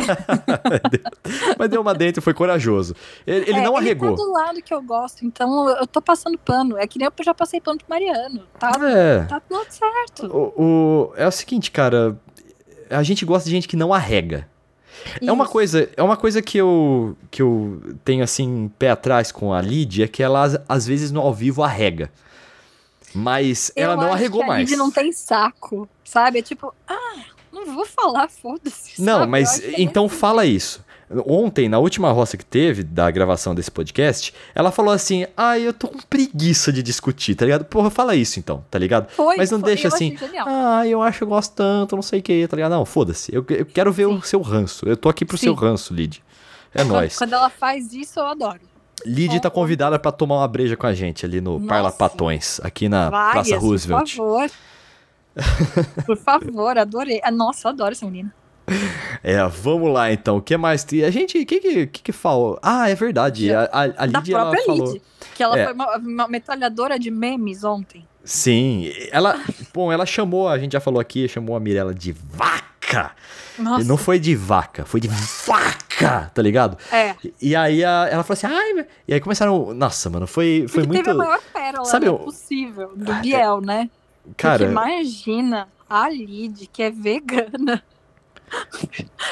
[1.59, 2.95] mas deu uma dentro, foi corajoso.
[3.27, 4.17] Ele, ele É, não Ele arregou.
[4.17, 6.79] tá do lado que eu gosto, então eu tô passando pano.
[6.79, 8.43] É que nem eu já passei pano pro Mariano.
[8.59, 9.21] Tá, É.
[9.25, 10.27] tá tudo certo.
[10.35, 12.17] O, o- é o seguinte, cara.
[12.89, 14.49] A gente gosta de gente que não arrega.
[15.21, 15.53] É uma Isso.
[15.53, 20.03] coisa, é uma coisa que eu que eu tenho assim pé atrás com a Lid
[20.03, 22.11] é que ela às vezes no ao vivo arrega.
[23.15, 24.69] Mas ela Eu não acho arregou que a mais.
[24.69, 26.39] Lid não tem saco, sabe?
[26.39, 29.03] É tipo, ah, não vou falar, foda-se.
[29.03, 29.31] Não, sabe?
[29.31, 30.85] Mas é então nesse fala isso.
[31.27, 35.73] Ontem, na última roça que teve, da gravação desse podcast, ela falou assim: Ah, eu
[35.73, 37.65] tô com preguiça de discutir, tá ligado?
[37.65, 39.11] Porra, fala isso então, tá ligado?
[39.11, 40.17] Foi, mas não foi, deixa assim.
[40.47, 42.71] Ah, eu acho que eu gosto tanto, não sei o que, tá ligado?
[42.71, 43.35] Não, foda-se.
[43.35, 44.89] Eu, eu quero ver o seu ranço.
[44.89, 45.47] Eu tô aqui pro Sim.
[45.47, 46.23] seu ranço, Lid.
[46.73, 47.17] É nóis.
[47.19, 48.61] Quando ela faz isso, eu adoro.
[49.07, 51.67] Lid tá convidada pra tomar uma breja com a gente ali no Nossa.
[51.67, 54.17] Parla Patões, aqui na Várias, Praça Roosevelt.
[54.17, 54.51] Por favor.
[56.07, 57.21] por favor, adorei.
[57.23, 58.33] Ah, Nossa, eu adoro essa menina.
[59.23, 60.37] É, vamos lá então.
[60.37, 60.87] O que mais?
[61.07, 62.59] A gente, o que que, que que falou?
[62.63, 63.53] Ah, é verdade.
[63.53, 64.93] A, a, a Da Lid, ela própria falou...
[64.93, 65.03] Lid.
[65.35, 65.65] Que ela É.
[65.65, 68.07] foi uma, uma metralhadora de memes ontem.
[68.23, 69.41] Sim, ela,
[69.73, 72.70] bom, ela chamou, a gente já falou aqui, chamou a Mirella de vaca.
[73.59, 73.83] Nossa.
[73.83, 76.79] E não foi de vaca, foi de vaca, tá ligado?
[76.93, 77.15] É.
[77.41, 80.85] E, aí a- ela falou assim, ai, meu-" e aí começaram, nossa, mano, foi, foi
[80.85, 83.91] Porque muito, teve a maior pérola Sabe né, o- possível do Biel, né?
[84.37, 87.83] cara, Porque imagina a Lid, que é vegana,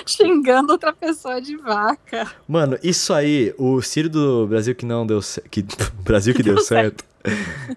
[0.07, 2.31] xingando outra pessoa de vaca.
[2.47, 5.65] mano, isso aí, o Ciro do Brasil que não deu certo, que
[6.03, 7.05] Brasil que deu, Deu certo,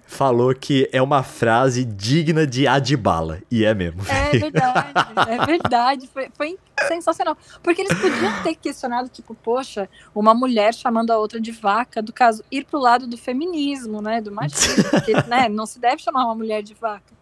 [0.06, 4.02] falou que é uma frase digna de Adbala, e é mesmo.
[4.08, 4.94] É verdade,
[5.28, 6.08] é verdade.
[6.08, 7.38] Foi, foi sensacional.
[7.62, 12.14] Porque eles podiam ter questionado, tipo, poxa, uma mulher chamando a outra de vaca, do
[12.14, 14.22] caso, ir pro lado do feminismo, né?
[14.22, 14.89] Do machismo.
[14.89, 17.14] Porque, né, não se deve chamar uma mulher de vaca.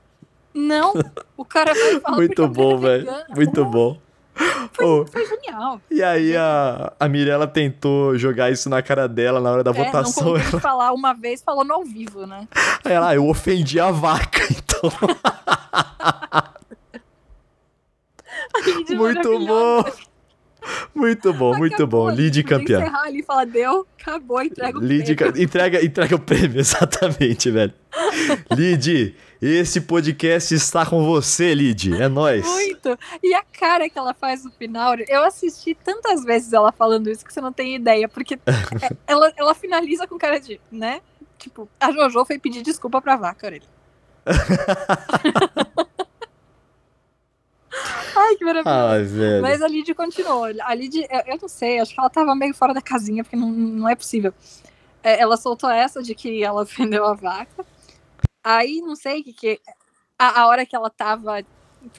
[0.54, 0.94] Não,
[1.38, 4.00] o cara vai falar Muito bom, é velho, muito bom.
[4.74, 5.82] Foi, Ô, foi genial.
[5.92, 9.74] E aí a, a Mirella tentou jogar isso na cara dela na hora da É,
[9.78, 10.34] não votação.
[10.34, 12.48] conseguiu falar uma vez, falou no ao vivo, né?
[12.86, 14.90] Aí ela, "Ah, eu ofendi a vaca, então.
[18.66, 19.84] Lid muito bom.
[20.94, 22.10] Muito bom, muito Acabou, bom.
[22.12, 22.82] Lid campeã.
[22.82, 25.42] encerrar ali falar, deu, acabou, entrega o Lid, prêmio.
[25.42, 27.74] entrega, entrega o prêmio, exatamente, velho.
[28.52, 31.94] Lid, esse podcast está com você, Lid.
[32.02, 32.46] É nóis.
[32.46, 32.98] Muito.
[33.24, 37.26] E a cara que ela faz no final, eu assisti tantas vezes ela falando isso
[37.26, 38.38] que você não tem ideia, porque
[39.08, 41.02] ela, ela finaliza com cara de, né?
[41.38, 43.68] Tipo, a Jojo foi pedir desculpa pra vaca, Aurélia.
[48.16, 48.78] Ai, que maravilhoso.
[48.78, 49.42] Ai, velho.
[49.42, 50.46] Mas a Lid continuou.
[50.62, 53.38] A Lid, eu, eu não sei, acho que ela tava meio fora da casinha, porque
[53.38, 54.34] não, não é possível.
[55.02, 57.66] É, ela soltou essa de que ela ofendeu a vaca.
[58.58, 59.62] Aí, não sei o que que...
[60.18, 61.44] A, a hora que ela tava...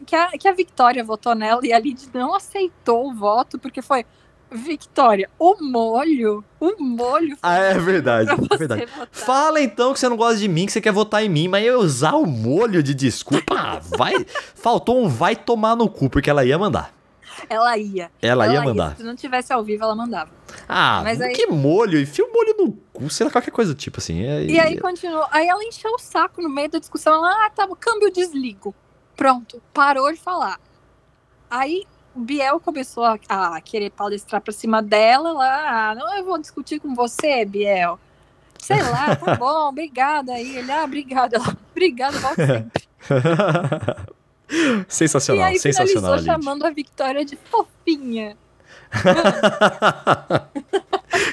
[0.05, 3.81] Que a, que a Victoria votou nela e a Lid não aceitou o voto, porque
[3.81, 4.05] foi...
[4.53, 7.37] Victoria, o molho, o molho.
[7.41, 8.31] Ah, é verdade.
[8.31, 8.87] É verdade.
[8.87, 9.09] votar.
[9.13, 11.65] Fala então que você não gosta de mim, que você quer votar em mim, mas
[11.65, 14.27] eu usar o molho de desculpa, ah, vai.
[14.57, 16.93] Faltou um vai tomar no cu, porque ela ia mandar.
[17.49, 18.11] Ela ia.
[18.21, 18.97] Ela, ia mandar.
[18.97, 20.31] Se não tivesse ao vivo, ela mandava.
[20.69, 22.01] Ah, Mas aí- que molho?
[22.01, 24.23] Enfia o molho no cu, sei lá, qualquer coisa do tipo assim.
[24.25, 25.27] É, E aí continuou.
[25.31, 27.15] Aí ela encheu o saco no meio da discussão.
[27.15, 28.75] Ela, ah, tá, o câmbio desligo.
[29.17, 30.59] Pronto, parou de falar.
[31.51, 31.85] Aí
[32.15, 35.33] o Biel começou a, a querer palestrar pra cima dela.
[35.33, 37.99] Lá, ah, não, eu vou discutir com você, Biel.
[38.59, 40.33] Sei lá, tá bom, obrigada.
[40.33, 41.37] Aí ele, ah, obrigada.
[41.37, 42.83] Ela, obrigada, volta sempre.
[44.51, 46.17] e sensacional, aí sensacional.
[46.17, 46.25] Lid.
[46.25, 48.37] chamando a Victoria de fofinha.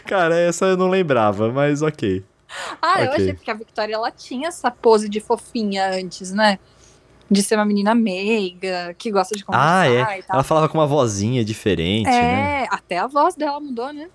[0.05, 2.23] Cara, essa eu não lembrava, mas ok.
[2.81, 3.15] Ah, eu Ok.
[3.23, 6.59] achei porque a Victoria ela tinha essa pose de fofinha antes, né?
[7.29, 10.05] De ser uma menina meiga, que gosta de conversar Ah, e é.
[10.21, 10.35] tal.
[10.35, 12.63] Ela falava com uma vozinha diferente, né?
[12.63, 14.07] É, até a voz dela mudou, né?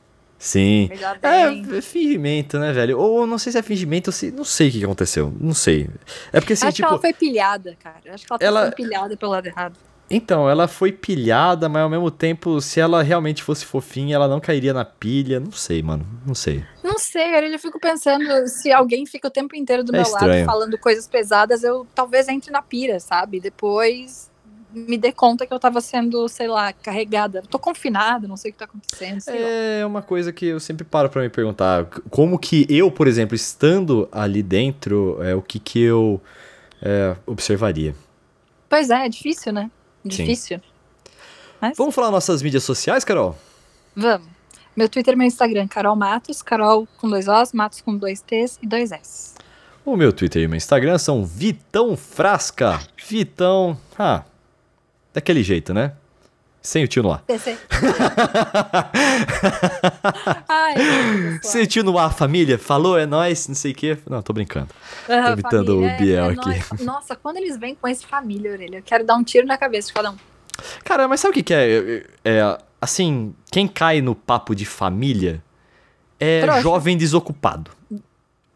[0.42, 0.90] Sim.
[1.22, 2.98] É, é fingimento, né, velho?
[2.98, 5.32] Ou não sei se é fingimento, se, não sei o que aconteceu.
[5.40, 5.88] Não sei.
[6.32, 6.88] É porque assim, Acho tipo.
[6.88, 8.00] que ela foi pilhada, cara.
[8.12, 9.78] Acho que ela, ela- foi pilhada pelo lado errado.
[10.10, 14.40] Então, ela foi pilhada, mas ao mesmo tempo, se ela realmente fosse fofinha, ela não
[14.40, 15.38] cairia na pilha.
[15.38, 16.04] Não sei, mano.
[16.26, 16.64] Não sei.
[16.82, 20.44] Não sei, eu fico pensando se alguém fica o tempo inteiro do É meu estranho.
[20.44, 23.38] lado falando coisas pesadas, eu talvez entre na pira, sabe?
[23.38, 24.28] Depois
[24.72, 27.42] me dê conta que eu tava sendo, sei lá, carregada.
[27.48, 29.20] Tô confinada, não sei o que tá acontecendo.
[29.20, 29.48] Sei lá.
[29.48, 31.86] É uma coisa que eu sempre paro pra me perguntar.
[32.10, 36.20] Como que eu, por exemplo, estando ali dentro, é o que que eu
[36.80, 37.94] é, observaria.
[38.68, 39.70] Pois é, é difícil, né?
[40.04, 40.60] Difícil.
[41.60, 43.36] Mas Vamos falar nossas mídias sociais, Carol?
[43.94, 44.32] vamos.
[44.74, 48.58] Meu Twitter e meu Instagram, Carol Matos, Carol com dois Os, Matos com dois T's
[48.62, 49.34] e dois S.
[49.84, 52.80] O meu Twitter e meu Instagram são Vitão Frasca.
[53.06, 53.76] Vitão.
[53.98, 54.22] Ah,
[55.12, 55.92] daquele jeito, né?
[56.60, 57.22] Sem o tio no ar.
[57.22, 57.56] PC.
[60.48, 60.74] Ai,
[61.42, 62.58] Sem o tio no ar, família.
[62.58, 63.98] Falou, é nóis, não sei o quê.
[64.08, 64.68] Não, tô brincando.
[65.08, 66.46] Ah, Tô imitando o família, Biel é aqui.
[66.48, 66.68] nóis.
[66.80, 69.88] Nossa, quando eles vêm com esse família, Orelha, eu quero dar um tiro na cabeça
[69.88, 70.16] de cada um.
[70.84, 71.68] Cara, mas sabe o que, que é?
[71.68, 75.42] É, é, Assim, quem cai no papo de família
[76.18, 76.60] é Trouxa.
[76.60, 77.70] jovem desocupado.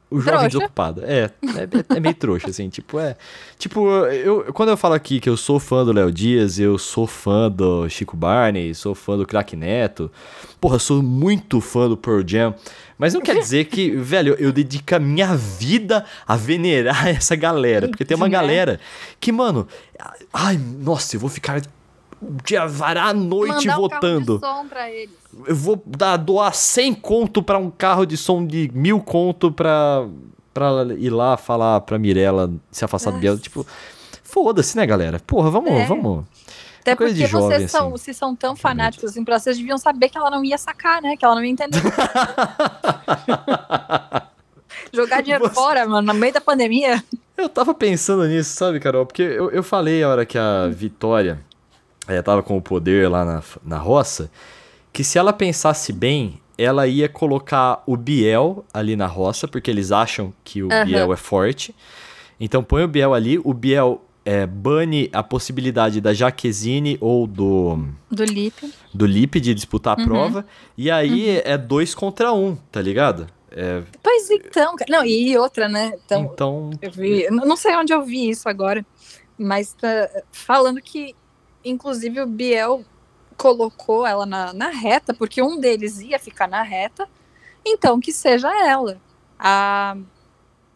[0.09, 0.48] O jovem Trouxa.
[0.48, 1.02] desocupado.
[1.04, 3.16] É, é, é meio trouxa, assim, tipo, é.
[3.59, 7.09] Tipo, eu, quando eu falo aqui que eu sou fã do Léo Dias, eu sou
[7.09, 10.09] fã do Chico Barney, sou fã do Crack Neto.
[10.61, 12.54] Porra, sou muito fã do Pearl Jam.
[12.96, 17.88] Mas não quer dizer que, velho, eu dedico a minha vida a venerar essa galera.
[17.88, 18.32] Porque tem uma Né?
[18.32, 18.80] galera
[19.18, 19.66] que, mano,
[20.32, 21.61] ai, nossa, eu vou ficar
[22.45, 24.41] dia vará a noite Mandar um votando.
[24.41, 25.14] carro de som pra eles.
[25.47, 30.07] Eu vou dar, doar 100 conto pra um carro de som de mil conto pra,
[30.55, 33.33] pra ir lá falar pra Mirella se afastar do Biel.
[33.35, 33.43] Nossa.
[33.43, 33.67] Tipo,
[34.23, 35.21] foda-se, né, galera?
[35.27, 35.85] Porra, vamos, É.
[35.87, 36.25] vamos.
[36.81, 37.99] Até coisa de porque jovem, vocês são, assim.
[37.99, 41.17] se são tão fanáticos assim, pra vocês deviam saber que ela não ia sacar, né?
[41.17, 41.83] Que ela não ia entender.
[44.93, 47.03] Jogar dinheiro Você- fora, mano, no meio da pandemia.
[47.37, 49.05] Eu tava pensando nisso, sabe, Carol?
[49.05, 51.41] Porque eu, eu falei a hora que a Vitória
[52.09, 54.30] eh, tava com o poder lá na, na roça,
[54.92, 59.92] que se ela pensasse bem, ela ia colocar o Biel ali na roça, porque eles
[59.92, 60.84] acham que o Aham.
[60.86, 61.74] Biel é forte.
[62.40, 67.78] Então põe o Biel ali, o Biel é, bane a possibilidade da Jaquezine ou do,
[68.11, 68.72] Do Lipe.
[68.92, 70.07] do Lipe de disputar a Uhum.
[70.07, 70.46] prova.
[70.76, 73.26] E aí é dois contra um, tá ligado?
[73.50, 74.74] É, Pois então.
[74.88, 75.92] Não, e outra, né?
[76.04, 76.70] Então, então.
[76.82, 77.26] eu vi.
[77.30, 78.84] Não sei onde eu vi isso agora,
[79.38, 81.14] mas tá falando que,
[81.71, 82.85] inclusive, o Biel
[83.37, 87.09] colocou ela na, na reta, porque um deles ia ficar na reta,
[87.64, 88.99] então que seja ela.
[89.39, 89.97] A.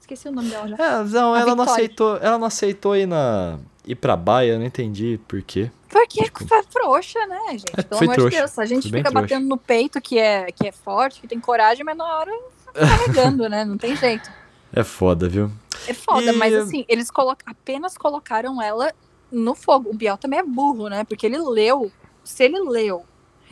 [0.00, 0.76] Esqueci o nome dela já.
[0.76, 1.72] É, não, A ela não Vitória.
[1.72, 2.16] aceitou.
[2.18, 3.58] Ela não aceitou ir na.
[3.86, 5.70] ir pra baia, eu não entendi por quê.
[5.88, 7.64] Porque foi frouxa, né, gente?
[7.76, 8.30] É, Pelo foi amor trouxa.
[8.30, 8.58] de Deus.
[8.58, 9.20] A gente fica trouxa.
[9.20, 12.30] batendo no peito que é, que é forte, que tem coragem, mas na hora
[12.66, 13.64] fica carregando, né?
[13.64, 14.30] Não tem jeito.
[14.72, 15.50] É foda, viu?
[15.88, 18.92] É foda, E- mas assim, eles colo- apenas colocaram ela
[19.30, 19.90] no fogo.
[19.90, 21.04] O Biel também é burro, né?
[21.04, 21.90] Porque ele leu.
[22.24, 23.04] Se ele leu,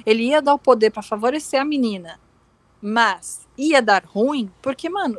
[0.05, 2.21] ele ia dar o poder pra favorecer a menina,
[2.81, 5.19] mas ia dar ruim, porque, mano,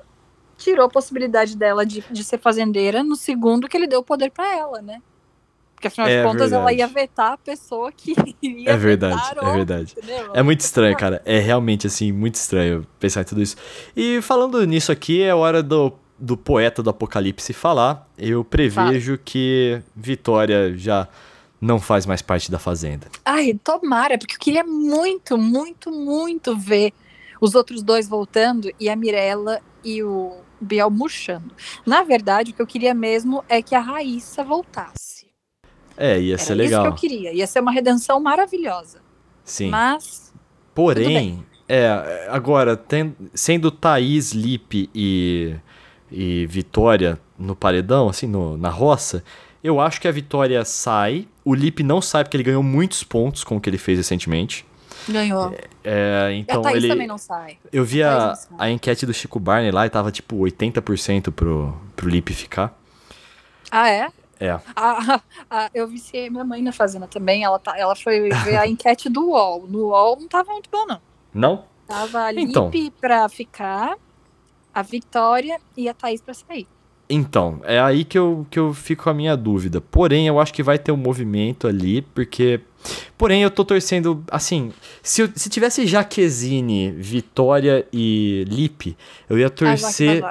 [0.57, 4.32] tirou a possibilidade dela de, de ser fazendeira no segundo que ele deu o poder
[4.32, 5.01] pra ela, né?
[5.74, 6.78] Porque afinal É de contas ela verdade.
[6.80, 9.95] ia vetar a pessoa que ia É verdade, é verdade.
[10.34, 11.22] É muito estranho, cara.
[11.26, 13.55] É realmente, assim, muito estranho pensar em tudo isso.
[13.95, 18.08] E falando nisso aqui, é hora do, do poeta do apocalipse falar.
[18.18, 21.08] Eu prevejo que Vitória já
[21.62, 23.08] não faz mais parte da Fazenda.
[23.26, 26.94] Ai, tomara, porque eu queria muito, muito, muito ver
[27.42, 31.54] os outros dois voltando e a Mirella e o Biel murchando.
[31.86, 35.28] Na verdade, o que eu queria mesmo é que a Raíssa voltasse.
[35.98, 36.84] É, ia Era ser isso legal.
[36.84, 37.34] que eu queria.
[37.34, 39.02] Ia ser uma redenção maravilhosa.
[39.44, 39.70] Sim.
[39.70, 40.34] Mas
[40.74, 42.82] Porém, é, agora,
[43.34, 45.56] sendo Thaís, Lipe e,
[46.12, 49.24] e Vitória no paredão, assim, no, na roça,
[49.64, 51.28] eu acho que a Vitória sai.
[51.43, 54.66] O Lipe não sai porque ele ganhou muitos pontos com o que ele fez recentemente.
[55.07, 55.55] Ganhou.
[55.84, 56.88] É, e então a Thaís ele.
[56.89, 57.57] também não sai.
[57.72, 62.10] Eu vi a, a enquete do Chico Barney lá e tava tipo 80% pro, pro
[62.10, 62.78] Lipe ficar.
[63.72, 64.10] Ah, é?
[64.39, 64.51] É.
[64.76, 67.43] A- a- eu viciei minha mãe na Fazenda também.
[67.43, 69.68] Ela, tá, ela foi ver a enquete do UOL.
[69.68, 71.01] No UOL não tava muito bom, não.
[71.34, 71.64] Não?
[71.88, 72.70] Tava a Então.
[72.70, 73.95] Lipe pra ficar,
[74.74, 76.68] a Vitória e a Thaís pra sair.
[77.12, 79.82] Então, é aí que eu, que eu fico com a minha dúvida.
[79.82, 82.60] Porém, eu acho que vai ter um movimento ali, porque.
[83.18, 84.24] Porém, eu tô torcendo.
[84.30, 88.96] Assim, se, eu- se tivesse Jaquezine, Vitória e Lipe,
[89.28, 90.24] eu ia Ah, torcer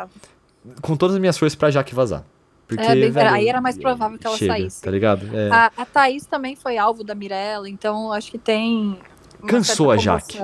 [0.80, 2.24] com todas as minhas forças pra Jaque vazar.
[2.68, 4.82] Porque, É, bem- velho, aí era mais provável que ela chega, saísse.
[4.82, 5.26] Tá ligado?
[5.36, 5.50] É.
[5.50, 8.98] A, a Thaís também foi alvo da Mirella, então acho que tem.
[9.48, 10.38] Cansou a Jaque.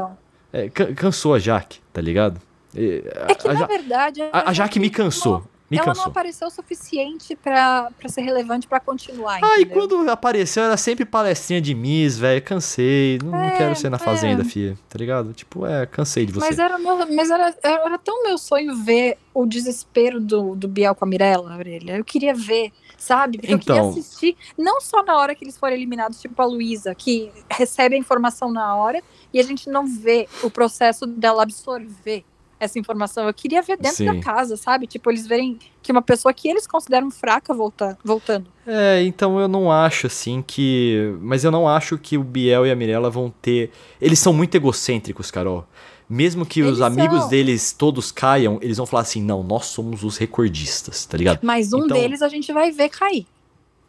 [0.53, 2.41] É, can- cansou a Jaque, tá ligado?
[2.77, 4.22] E, É que, a, na verdade.
[4.33, 5.45] a- a Jaque me cansou.
[5.70, 6.11] Me ela não cansou.
[6.11, 9.41] apareceu o suficiente pra, pra ser relevante pra continuar.
[9.43, 9.89] Ah, e entendeu?
[9.89, 12.43] quando apareceu era sempre palestrinha de Miss, velho.
[12.43, 13.18] Cansei.
[13.22, 13.99] Não, não É, quero ser na é.
[14.01, 14.77] fazenda, filha.
[14.91, 15.33] Tá ligado?
[15.33, 16.47] Tipo, é, cansei de você.
[16.47, 20.95] Mas, era, meu- mas era, era tão meu sonho ver o desespero do, do Biel
[20.95, 21.97] com a Mirella, Aurélia.
[21.97, 23.39] Eu queria ver, sabe?
[23.39, 23.77] Porque eu Então.
[23.77, 27.95] queria assistir, não só na hora que eles foram eliminados, tipo a Luísa, que recebe
[27.95, 29.03] a informação na hora
[29.33, 32.22] e a gente não vê o processo dela absorver
[32.61, 33.27] essa informação.
[33.27, 34.07] Eu queria ver dentro Sim.
[34.07, 34.87] da casa, sabe?
[34.87, 38.47] Tipo, eles verem que uma pessoa que eles consideram fraca volta, voltando.
[38.67, 41.15] É, então eu não acho assim que.
[41.21, 43.71] Mas eu não acho que o Biel e a Mirella vão ter.
[44.01, 45.67] Eles são muito egocêntricos, Carol.
[46.09, 47.29] Mesmo que os Eles amigos são.
[47.29, 51.41] deles todos caiam, eles vão falar assim: não, nós somos os recordistas, tá ligado?
[51.43, 53.27] Mas um Então- deles a gente vai ver cair.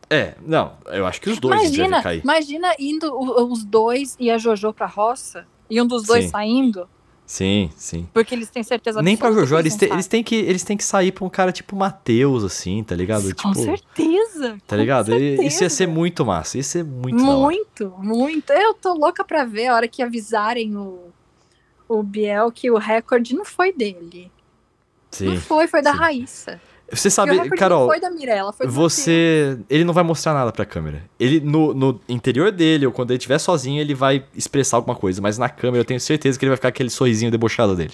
[0.09, 2.21] É, não, eu acho que os dois devem Imagina, cair.
[2.23, 3.11] imagina indo
[3.51, 6.29] os dois e a Jojo pra roça, e um dos dois Sim.
[6.29, 6.87] saindo,
[7.25, 8.07] Sim, sim.
[8.13, 10.83] porque eles têm certeza Nem pra Jojo, eles, te- eles, têm que, eles têm que
[10.83, 13.23] sair pra um cara tipo Matheus, assim, tá ligado?
[13.35, 14.57] Com tipo, certeza.
[14.67, 15.11] Tá ligado?
[15.15, 15.75] E- Isso ia certeza.
[15.75, 16.57] ser muito massa.
[16.59, 17.15] Isso ia ser muito.
[17.23, 18.53] Muito, muito.
[18.53, 20.99] Eu tô louca pra ver a hora que avisarem o,
[21.89, 24.31] o Biel que o recorde não foi dele.
[25.09, 25.25] Sim.
[25.29, 25.97] Não foi, foi da sim.
[25.97, 26.61] Raíssa.
[26.91, 29.57] Você sabe, não Carol, foi da Mirella, foi você.
[29.69, 31.03] Ele não vai mostrar nada pra câmera.
[31.19, 35.21] Ele, no, no interior dele, ou quando ele estiver sozinho, ele vai expressar alguma coisa.
[35.21, 37.93] Mas na câmera eu tenho certeza que ele vai ficar aquele sorrisinho debochado dele.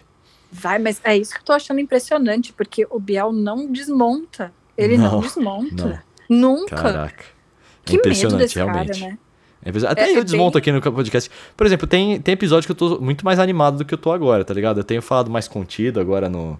[0.51, 4.51] Vai, mas é isso que eu tô achando impressionante, porque o Biel não desmonta.
[4.77, 6.03] Ele não, Não, desmonta.
[6.29, 6.75] Nunca.
[6.75, 7.23] Caraca.
[7.23, 8.99] É que medo impressionante, realmente.
[8.99, 9.17] cara, né?
[9.63, 9.99] É impressionante.
[9.99, 11.29] Até É- eu é desmonto aqui no podcast.
[11.55, 14.11] Por exemplo, tem, tem episódio que eu tô muito mais animado do que eu tô
[14.11, 14.79] agora, tá ligado?
[14.79, 16.59] Eu tenho falado mais contido agora no.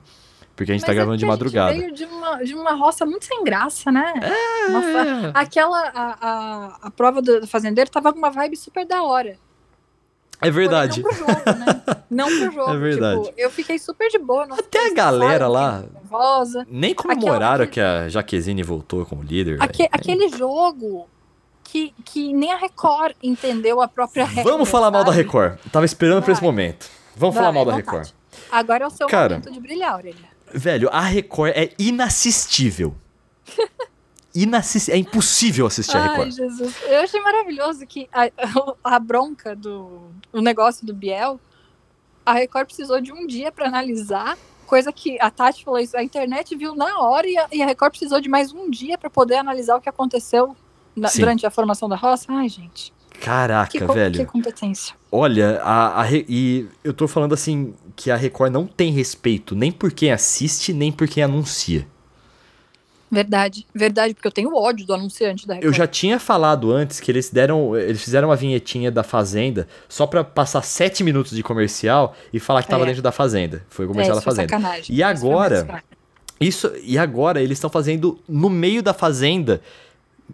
[0.62, 1.72] Porque a gente tá Mas é gravando de porque madrugada.
[1.72, 4.14] A gente veio de uma, de uma roça muito sem graça, né?
[4.70, 5.32] Uma fa- É.
[5.34, 9.38] Aquela, a, a, a prova do, fazendeiro tava com uma vibe super da hora.
[10.40, 11.02] É verdade.
[11.02, 11.82] Porém, não pro jogo, né?
[12.12, 12.72] Não pro jogo.
[12.74, 13.24] É verdade.
[13.24, 14.48] Tipo, eu fiquei super de boa.
[14.52, 16.64] Até a galera lá- Nervosa.
[16.70, 19.58] Nem comemoraram Aquela- que a Jaquezine voltou como líder.
[19.60, 21.08] Aque- aquele jogo
[21.64, 24.44] que, que nem a Record entendeu a própria regra.
[24.52, 25.24] Vamos falar mal da sabe?
[25.24, 25.58] Record.
[25.72, 26.50] Tava esperando por esse Vai.
[26.52, 26.88] momento.
[27.16, 27.88] Vamos Vai, falar mal da vontade.
[27.98, 28.10] Record.
[28.52, 29.36] Agora é o seu Cara.
[29.40, 30.31] momento de brilhar, Aurelia.
[30.54, 32.96] Velho, a Record é inassistível.
[34.90, 36.32] É impossível assistir a Ai, Record.
[36.32, 36.76] Jesus.
[36.88, 38.30] Eu achei maravilhoso que a,
[38.96, 41.38] a bronca do o negócio do Biel,
[42.26, 46.04] a Record precisou de um dia pra analisar, coisa que a Tati falou isso, a
[46.04, 49.10] internet viu na hora e a, e a Record precisou de mais um dia pra
[49.10, 50.56] poder analisar o que aconteceu
[50.96, 52.28] na- durante a formação da roça.
[52.30, 54.20] Ai, gente, Caraca, que, velho.
[54.20, 54.96] que competência.
[55.12, 59.72] Olha, a, a e eu tô falando assim que a Record não tem respeito nem
[59.72, 61.86] por quem assiste, nem por quem anuncia.
[63.14, 65.68] Verdade, verdade, porque eu tenho ódio do anunciante da Record.
[65.68, 70.08] Eu já tinha falado antes que eles deram, eles fizeram uma vinhetinha da Fazenda só
[70.08, 72.88] pra passar sete minutos de comercial e falar que tava É.
[72.88, 73.66] dentro da Fazenda.
[73.70, 74.50] Foi o comercial é, da foi Fazenda.
[74.50, 74.96] sacanagem.
[74.96, 75.84] E foi agora-.
[76.40, 79.62] Isso, e agora eles estão fazendo no meio da fazenda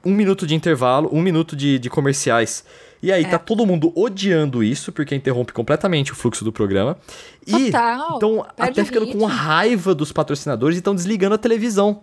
[0.05, 2.63] um minuto de intervalo, um minuto de, de comerciais.
[3.01, 3.27] E aí É.
[3.27, 6.97] tá todo mundo odiando isso, porque interrompe completamente o fluxo do programa.
[7.45, 12.01] E estão até ficando com raiva dos patrocinadores e estão desligando a televisão.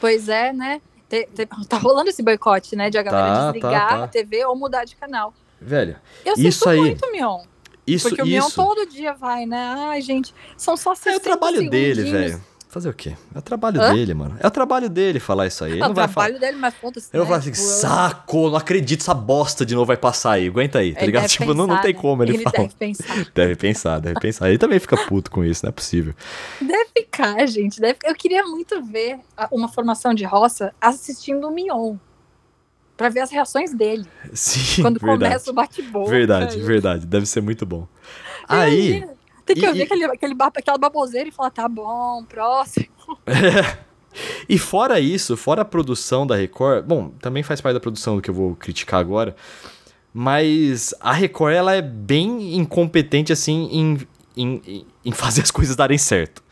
[0.00, 0.80] Pois é, né?
[1.08, 2.90] Te- te- tá rolando esse boicote, né?
[2.90, 4.04] De a galera Tá, desligar tá, tá.
[4.04, 5.32] a TV ou mudar de canal.
[5.60, 6.80] Velho, Eu Isso sinto aí.
[6.80, 7.40] muito, Mion.
[7.86, 8.54] isso, Porque o Mion isso.
[8.54, 9.74] todo dia vai, né?
[9.88, 12.30] Ai, gente, são só É 60 o trabalho dele, segundinhos.
[12.32, 12.44] velho.
[12.68, 13.16] Fazer o quê?
[13.34, 13.94] É o trabalho Hã?
[13.94, 14.36] dele, mano.
[14.40, 15.72] É o trabalho dele falar isso aí.
[15.72, 16.26] Ele É o não vai falar.
[16.26, 17.08] trabalho dele, mas foda-se.
[17.14, 17.26] Eu vou né?
[17.28, 20.48] falar assim, Tipo, saco, não acredito, essa bosta de novo vai passar aí.
[20.48, 21.26] Aguenta aí, tá ligado?
[21.28, 22.00] Tipo, não, não pensar, tem né?
[22.00, 22.58] como ele, Ele falar.
[22.58, 23.26] deve pensar.
[23.34, 24.48] Deve pensar, deve pensar.
[24.50, 26.14] Ele também fica puto com isso, não é possível.
[26.60, 27.80] Deve ficar, gente.
[27.80, 27.98] Deve...
[28.04, 29.18] Eu queria muito ver
[29.50, 31.96] uma formação de roça assistindo o Mion.
[32.98, 34.04] Pra ver as reações dele.
[34.34, 35.24] Sim, Quando verdade.
[35.30, 36.10] começa o bate-boca.
[36.10, 37.06] Verdade, verdade.
[37.06, 37.86] Deve ser muito bom.
[38.48, 38.88] Aí.
[38.96, 39.12] Imagina,
[39.48, 42.86] Tem que e- ouvir e- aquele, aquele, aquela baboseira e falar, tá bom, próximo.
[44.48, 48.22] E fora isso, fora a produção da Record, bom, também faz parte da produção do
[48.22, 49.36] que eu vou criticar agora,
[50.12, 53.98] mas a Record ela é bem incompetente assim em,
[54.36, 56.42] em, em fazer as coisas darem certo,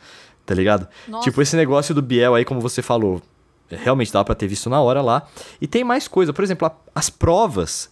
[0.45, 0.87] tá ligado?
[1.09, 1.25] Nossa.
[1.25, 3.21] Tipo, esse negócio do Biel aí, como você falou,
[3.69, 5.27] realmente dava pra ter visto na hora lá.
[5.61, 7.91] E tem mais coisa, por exemplo, a- as provas.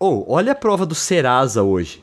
[0.00, 2.02] Ou, olha a prova do Serasa hoje.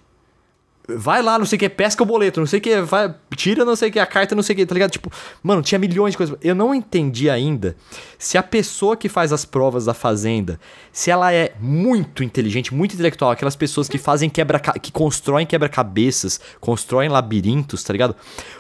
[0.86, 3.64] Vai lá, não sei o que, pesca o boleto, não sei o que, vai, tira
[3.64, 4.92] não sei o que, a carta não sei o que, tá ligado?
[4.92, 5.10] Tipo,
[5.42, 6.38] mano, tinha milhões de coisas.
[6.42, 7.78] Eu não entendi ainda
[8.20, 10.60] se a pessoa que faz as provas da Fazenda,
[10.92, 16.38] se ela é muito inteligente, muito intelectual, aquelas pessoas que fazem quebra que constroem quebra-cabeças,
[16.60, 18.14] constroem labirintos, tá ligado?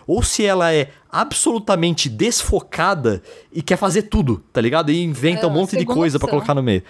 [0.08, 3.22] Ou se ela é absolutamente desfocada
[3.52, 4.92] e quer fazer tudo, tá ligado?
[4.92, 6.40] E inventa É, um monte de coisa pra opção.
[6.40, 6.84] colocar no meio.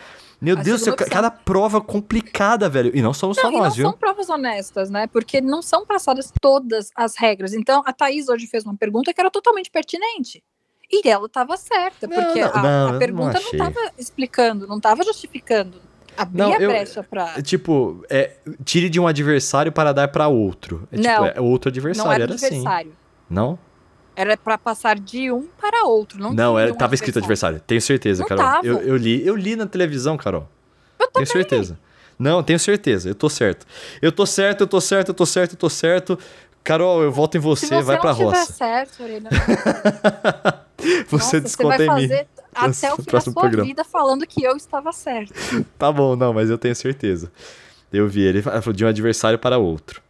[0.43, 2.91] Meu A Deus segunda cada prova complicada, velho.
[2.93, 3.85] E não somos Não, só e não nós, viu?
[3.89, 5.07] são provas honestas, né?
[5.07, 7.53] Porque não são passadas todas as regras.
[7.53, 10.43] Então, a Thaís hoje fez uma pergunta que era totalmente pertinente.
[10.91, 15.01] E ela estava certa, Não, porque não, a, a pergunta não estava explicando, não estava
[15.03, 15.81] justificando.
[16.15, 17.41] Abria Não, eu- brecha pra.
[17.41, 20.87] Tipo, é, tire de um adversário para dar pra outro.
[20.91, 21.25] É, Não.
[21.25, 22.45] tipo, é outro Não adversário, era era assim.
[22.47, 22.93] adversário.
[23.29, 23.57] Não?
[24.15, 26.19] Era pra passar de um para outro.
[26.19, 27.59] Não, Não, era, um tava escrito adversário.
[27.65, 28.43] Tenho certeza, Não Carol.
[28.45, 28.67] tava.
[28.67, 30.47] Eu, eu li, eu li na televisão, Carol.
[30.99, 31.77] Eu tenho certeza.
[32.19, 33.09] Não, tenho certeza.
[33.09, 33.65] Eu tô certo.
[34.01, 36.19] Eu tô certo, eu tô certo, eu tô certo, eu tô certo.
[36.63, 38.53] Carol, eu voto em você, você vai pra roça.
[38.53, 39.29] certo, Orelha,
[41.07, 42.07] Você nossa, desconta você em vai mim.
[42.07, 43.63] fazer até o fim da sua programa.
[43.65, 45.33] vida falando que eu estava certo.
[45.77, 47.31] Tá bom, não, mas eu tenho certeza.
[47.91, 50.01] Eu vi ele falou de um adversário para outro.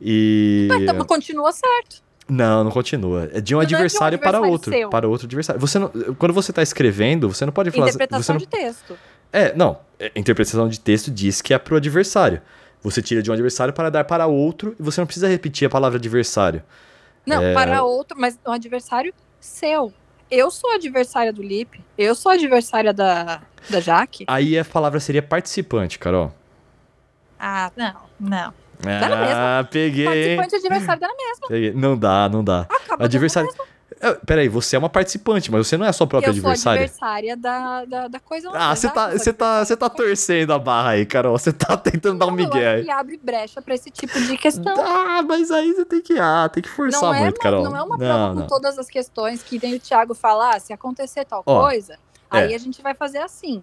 [0.00, 0.66] E.
[0.70, 2.02] Mas então, continua certo.
[2.28, 3.28] Não, não continua.
[3.32, 4.72] É de um Não é de um adversário para adversário outro.
[4.72, 4.90] seu.
[4.90, 5.60] Para outro adversário.
[5.60, 7.86] Você não, quando você tá escrevendo, você não pode falar.
[7.86, 8.98] Você Interpretação não, de texto.
[9.32, 9.78] É, não.
[9.98, 12.40] É, Interpretação de texto diz que é pro adversário.
[12.82, 15.70] Você tira de um adversário para dar para outro e você não precisa repetir a
[15.70, 16.62] palavra adversário.
[17.26, 17.52] Não, É.
[17.54, 19.92] para outro, mas um adversário seu.
[20.30, 24.24] Eu sou adversária do Lipe, eu sou adversária da, da Jaque.
[24.26, 26.34] Aí a palavra seria participante, Carol.
[27.38, 28.54] Ah, não, não.
[28.80, 29.18] Dá na Ah,
[29.58, 29.68] mesma.
[29.70, 30.36] peguei.
[30.36, 31.48] Participante e adversário dá na mesma.
[31.48, 31.72] Peguei.
[31.72, 32.66] Não dá, não dá.
[32.70, 33.50] Acaba Adversário.
[34.00, 36.42] É, Peraí, você é uma participante, mas você não é a sua própria eu sou
[36.42, 36.82] adversária.
[36.82, 38.50] adversária da, da, da coisa.
[38.52, 41.38] Ah, você tá, você tá, você tá torcendo a barra aí, Carol.
[41.38, 42.84] Você tá tentando dar um Não, eu migué aí.
[42.84, 44.74] que abre brecha pra esse tipo de questão.
[44.78, 47.64] Ah, mas aí você tem que, ah, tem que forçar Não é, muito, uma, Carol.
[47.64, 48.42] não é uma não, prova não.
[48.42, 51.96] com todas as questões que tem o Thiago falar, ah, se acontecer tal Ó, coisa,
[52.30, 52.56] aí é.
[52.56, 53.62] a gente vai fazer assim.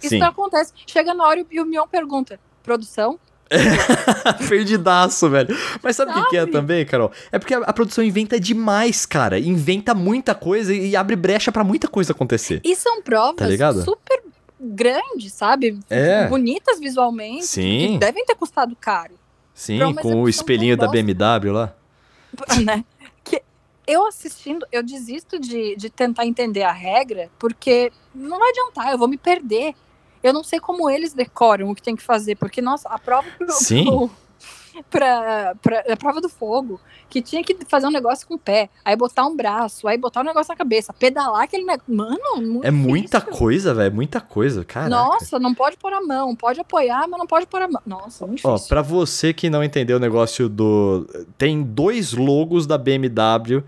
[0.00, 0.18] Isso Sim.
[0.18, 0.72] não acontece.
[0.86, 3.20] Chega na hora e o Mion pergunta: produção?
[4.48, 5.56] Perdidaço, velho.
[5.82, 7.10] Mas sabe o que, que é também, Carol?
[7.30, 9.38] É porque a, a produção inventa demais, cara.
[9.38, 12.60] Inventa muita coisa e abre brecha pra muita coisa acontecer.
[12.64, 14.22] E são provas Tá super
[14.60, 15.78] grandes, sabe?
[15.90, 16.26] É.
[16.28, 17.46] Bonitas visualmente.
[17.46, 17.98] Sim.
[17.98, 19.14] Devem ter custado caro.
[19.54, 21.74] Sim, com o espelhinho da BMW lá.
[22.64, 22.84] né?
[23.22, 23.42] Que
[23.86, 28.98] eu assistindo, eu desisto de, de tentar entender a regra, porque não vai adiantar, eu
[28.98, 29.74] vou me perder.
[30.22, 33.26] Eu não sei como eles decoram o que tem que fazer, porque, nossa, a prova
[33.36, 33.84] pro, Sim.
[33.84, 34.10] pro-
[34.90, 38.70] pra, pra, a prova do fogo, que tinha que fazer um negócio com o pé,
[38.84, 41.92] aí botar um braço, aí botar um negócio na cabeça, pedalar aquele negócio.
[41.94, 43.38] Mano, muito É muita difícil.
[43.38, 43.94] coisa, velho.
[43.94, 44.88] Muita coisa, cara.
[44.88, 47.82] Nossa, não pode pôr a mão, pode apoiar, mas não pode pôr a mão.
[47.86, 48.68] Nossa, muito Ó, difícil.
[48.70, 51.06] pra você que não entendeu o negócio do.
[51.36, 53.62] Tem dois logos da BMW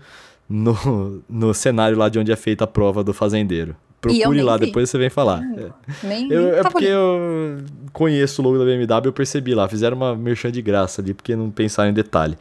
[0.49, 3.75] no, no cenário lá de onde é feita a prova do fazendeiro.
[4.13, 4.65] Procure lá, vi.
[4.67, 5.39] depois você vem falar.
[5.41, 5.55] Hum,
[6.03, 6.07] É.
[6.07, 7.57] Nem, Eu- é tava porque eu
[7.93, 9.67] conheço o logo da BMW, eu percebi lá.
[9.67, 12.37] Fizeram uma merchan de graça ali, porque não pensaram em detalhe.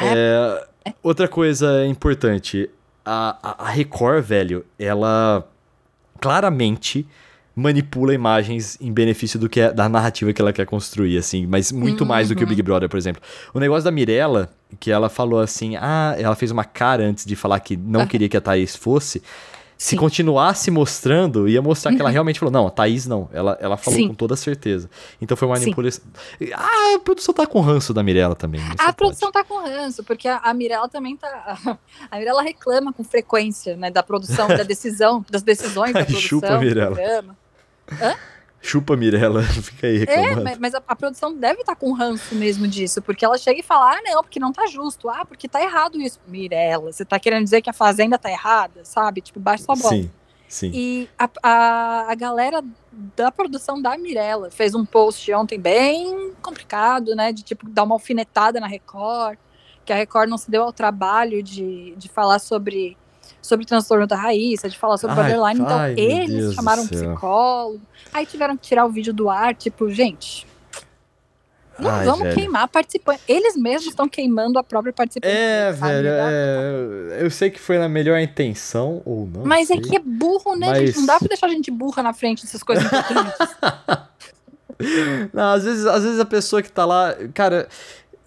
[0.00, 0.64] É,
[1.02, 2.68] outra coisa importante.
[3.04, 5.44] A, a- Record, velho, ela
[6.20, 7.06] claramente
[7.56, 11.72] manipula imagens em benefício do que é- da narrativa que ela quer construir, assim, mas
[11.72, 12.50] muito mais do que o Uhum.
[12.50, 13.20] Big Brother, por exemplo.
[13.52, 14.48] O negócio da Mirella,
[14.78, 18.06] que ela falou assim, ah, ela fez uma cara antes de falar que não Ah.
[18.06, 19.22] queria que a Thaís fosse.
[19.80, 19.96] Se Sim.
[19.96, 23.30] continuasse mostrando, ia mostrar que ela realmente falou, não, a Thaís não.
[23.32, 24.08] Ela, ela falou Sim.
[24.08, 24.90] com toda certeza.
[25.22, 26.04] Então foi uma manipulação.
[26.52, 28.60] Ah, a produção tá com ranço da Mirella também.
[28.60, 28.96] A pode.
[28.96, 31.56] produção tá com ranço, porque a, a Mirella também tá.
[32.10, 36.20] A Mirella reclama com frequência, né, da produção, da decisão, das decisões da produção.
[36.20, 36.96] Chupa, Mirella.
[36.96, 37.36] programa.
[38.62, 40.44] Chupa Mirella, fica aí É, reclamando.
[40.44, 43.62] mas, mas a, a produção deve estar com ranço mesmo disso, porque ela chega e
[43.62, 46.20] fala: ah, não, porque não tá justo, ah, porque tá errado isso.
[46.28, 49.20] Mirella, você tá querendo dizer que a fazenda tá errada, sabe?
[49.22, 49.88] Tipo, baixa sua bola.
[49.94, 50.10] Sim,
[50.46, 50.70] sim.
[50.74, 52.62] E a, a, a galera
[53.16, 57.32] da produção da Mirella fez um post ontem bem complicado, né?
[57.32, 59.38] De tipo dar uma alfinetada na Record,
[59.86, 62.96] que a Record não se deu ao trabalho de, de falar sobre,
[63.42, 65.60] sobre o transtorno da Raíssa, de falar sobre o Ai, borderline.
[65.60, 67.80] Então ai, eles chamaram um psicólogo,
[68.12, 70.46] aí tiveram que tirar o vídeo do ar, tipo, gente.
[71.78, 72.34] Não Ai, vamos velho.
[72.34, 73.22] queimar participantes.
[73.26, 75.34] Eles mesmos estão queimando a própria participante.
[75.34, 79.46] É, velho, é, eu sei que foi na melhor intenção, ou não.
[79.46, 79.80] Mas é sei.
[79.82, 80.98] que é burro, né, Mas- gente?
[80.98, 83.56] Não dá pra deixar a gente burra na frente dessas coisas importantes.
[85.32, 87.14] Não, às vezes, às vezes a pessoa que tá lá.
[87.34, 87.68] Cara,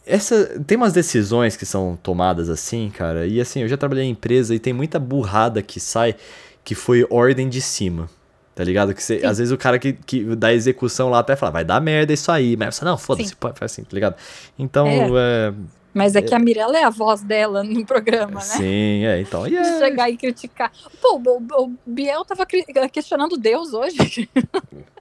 [0.06, 0.60] essa.
[0.66, 3.26] Tem umas decisões que são tomadas assim, cara.
[3.28, 6.16] E assim, eu já trabalhei em empresa e tem muita burrada que sai
[6.64, 8.10] que foi ordem de cima.
[8.56, 8.94] Tá ligado?
[8.94, 11.82] Que você- às vezes o cara que, que dá execução lá até fala, vai dar
[11.82, 12.56] merda isso aí.
[12.56, 14.16] Mas você, não, foda-se, faz assim, tá ligado?
[14.60, 15.08] Então, É.
[15.50, 15.54] é.
[15.96, 18.40] Mas é que a Mirella é a voz dela no programa, né?
[18.42, 19.48] Sim, é, então.
[19.48, 20.72] E é, Chegar e criticar.
[21.00, 22.46] Pô, o, o Biel tava
[22.92, 24.28] questionando Deus hoje.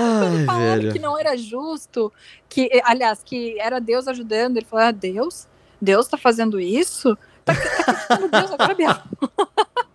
[0.00, 0.92] Ai, Falaram velho.
[0.92, 2.12] que não era justo.
[2.48, 4.56] Que, eh, aliás, que era Deus ajudando.
[4.58, 5.46] Ele falou: ah, Deus?
[5.80, 7.16] Deus tá fazendo isso?
[7.44, 8.94] Tá, tá Deus agora, Biel.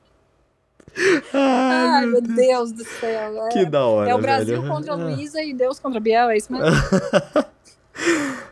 [1.34, 3.46] Ai, meu Deus do céu.
[3.48, 4.10] É, Que da hora.
[4.12, 4.72] é o Brasil velho.
[4.74, 5.00] contra a Ah.
[5.00, 6.66] Luísa e Deus contra Biel, é isso mesmo?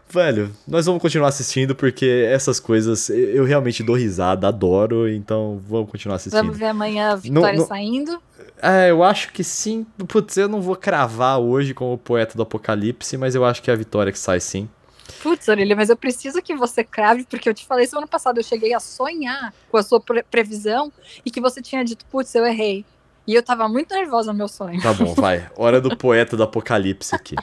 [0.08, 5.89] Velho, nós vamos continuar assistindo porque essas coisas eu realmente dou risada, adoro, então vamos
[5.89, 6.41] continuar assistindo.
[6.41, 8.22] Vamos ver amanhã a Vitória não- saindo.
[8.62, 9.86] É, eu acho que sim.
[10.07, 13.74] Putz, eu não vou cravar hoje como poeta do apocalipse, mas eu acho que é
[13.74, 14.70] a vitória que sai sim.
[15.24, 18.43] Putz, Aurília, mas eu preciso que você crave, porque eu te falei semana passada, eu
[18.43, 20.91] cheguei a sonhar com a sua pre- previsão
[21.26, 22.86] e que você tinha dito, putz, eu errei.
[23.28, 24.82] E eu tava muito nervosa no meu sonho.
[24.82, 25.49] Tá bom, vai.
[25.55, 27.36] Hora do poeta do apocalipse aqui.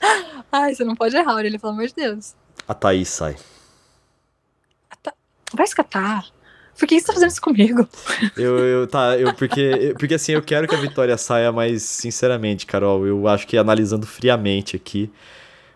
[0.52, 2.34] Ai, você não pode errar, Aurília, pelo amor de Deus.
[2.66, 3.36] A Thaís sai.
[5.54, 6.26] Vai escatar.
[6.78, 7.88] Por que você tá fazendo isso comigo?
[8.36, 11.82] Eu, eu, tá, eu, porque, eu- porque assim, eu quero que a vitória saia, mas
[11.82, 15.10] sinceramente, Carol, eu acho que analisando friamente aqui,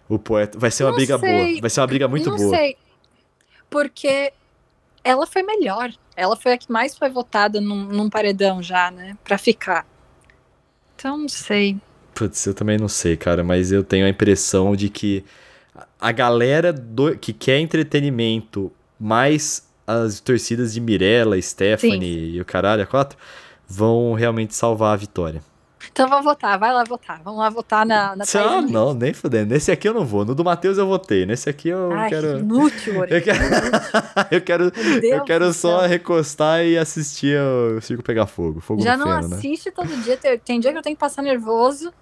[0.08, 0.58] o poeta.
[0.58, 1.28] Vai ser uma Não briga sei.
[1.30, 1.60] boa.
[1.60, 2.56] Vai ser uma briga muito não boa.
[2.56, 2.76] sei.
[3.68, 4.32] Porque
[5.02, 5.90] ela foi melhor.
[6.16, 9.16] Ela foi a que mais foi votada num, num paredão já, né?
[9.24, 9.86] Pra ficar.
[10.94, 11.76] Então, não sei.
[12.14, 15.24] Putz, eu também não sei, cara, mas eu tenho a impressão de que
[15.98, 22.82] a galera do- que quer entretenimento, mais as torcidas de Mirella, Stephanie e o caralho,
[22.82, 23.18] a quatro,
[23.68, 25.42] vão realmente salvar a vitória.
[25.90, 27.20] Então vamos votar, vai lá votar.
[27.24, 28.70] Vamos lá votar na, na Thaís.
[28.70, 29.52] não, nem fudendo.
[29.52, 30.24] Nesse aqui eu não vou.
[30.24, 31.26] No do Matheus eu votei.
[31.26, 32.38] Nesse aqui eu Ai, que quero.
[32.38, 33.04] inútil.
[33.10, 33.44] Eu quero,
[34.30, 34.72] eu quero,
[35.02, 35.88] eu quero só céu.
[35.88, 37.36] recostar e assistir
[37.76, 38.60] o circo pegar fogo.
[38.60, 39.36] Fogo Já não feno, né?
[39.36, 40.16] assiste todo dia.
[40.16, 41.92] Tem, tem dia que eu tenho que passar nervoso.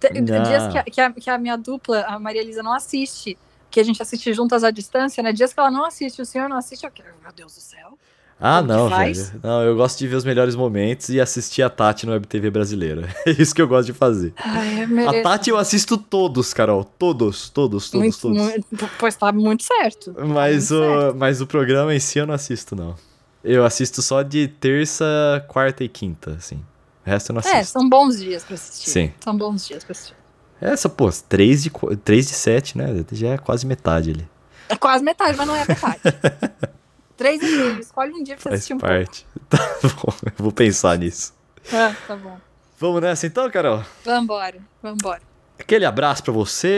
[0.00, 0.42] Tem Não.
[0.42, 3.38] dias que a, que, a, que a minha dupla, a Maria Elisa, não assiste.
[3.70, 5.32] Que a gente assiste juntas à distância, né?
[5.32, 7.98] Dias que ela não assiste, o senhor não assiste, eu quero, meu Deus do céu.
[8.40, 9.32] Ah, Como não, velho.
[9.42, 13.08] Não, eu gosto de ver os melhores momentos e assistir a Tati no WebTV brasileira.
[13.26, 14.32] É isso que eu gosto de fazer.
[14.36, 15.22] Ai, A.
[15.24, 16.84] Tati eu assisto todos, Carol.
[16.84, 18.38] Todos, todos, todos, muito, todos.
[18.40, 20.12] muito- pois tá muito certo.
[20.14, 21.14] Tá Mas, muito certo.
[21.14, 22.94] o, mas o programa em si eu não assisto, não.
[23.42, 25.04] Eu assisto só de terça,
[25.48, 26.62] quarta e quinta, assim.
[27.04, 27.72] O resto eu não É, assisto.
[27.78, 28.90] são bons dias pra assistir.
[28.90, 29.12] Sim.
[29.20, 30.14] São bons dias pra assistir.
[30.60, 31.70] Essa, pô, 3 de,
[32.04, 33.04] 3 de 7, né?
[33.12, 34.28] Já é quase metade ali.
[34.68, 36.00] É quase metade, mas não é metade.
[37.16, 37.80] Três e meio.
[37.80, 39.26] Escolhe um dia pra você Faz assistir um parte.
[39.48, 41.32] Tá bom, eu vou pensar nisso.
[41.62, 41.76] pouco.
[41.76, 42.38] Ah, tá bom.
[42.78, 43.82] Vamos nessa então, Carol?
[44.04, 45.22] Vambora, vambora.
[45.58, 46.68] Aquele abraço pra você.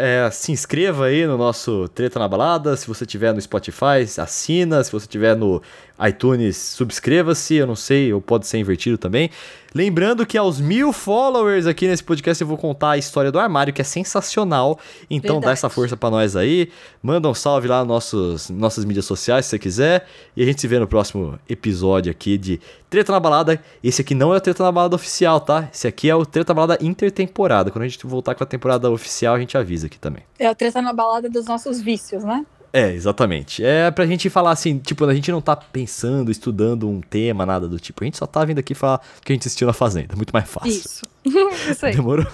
[0.00, 2.74] é, se inscreva aí no nosso Treta na Balada.
[2.76, 4.82] Se você tiver no Spotify, assina.
[4.82, 5.60] Se você tiver no
[6.08, 7.54] iTunes, subscreva-se.
[7.54, 9.30] Eu não sei, ou pode ser invertido também.
[9.72, 13.72] Lembrando que aos mil followers aqui nesse podcast eu vou contar a história do armário,
[13.72, 14.78] que é sensacional.
[15.08, 15.52] Então dá Verdade.
[15.52, 16.70] essa força pra nós aí.
[17.00, 20.06] Manda um salve lá nos nossos, nossas mídias sociais se você quiser.
[20.36, 23.62] E a gente se vê no próximo episódio aqui de Treta na Balada.
[23.82, 25.68] Esse aqui não é o Treta na Balada oficial, tá?
[25.72, 27.70] Esse aqui é o Treta na Balada intertemporada.
[27.70, 30.24] Quando a gente voltar com a temporada oficial, a gente avisa aqui também.
[30.36, 32.44] É o treta na balada dos nossos vícios, né?
[32.72, 33.64] É, exatamente.
[33.64, 37.66] É pra gente falar assim, tipo, a gente não tá pensando, estudando um tema, nada
[37.66, 38.04] do tipo.
[38.04, 40.14] A gente só tá vindo aqui falar o que a gente assistiu na Fazenda.
[40.14, 40.70] Muito mais fácil.
[40.70, 41.02] Isso.
[41.70, 41.96] Isso aí.
[41.96, 42.26] Demorou?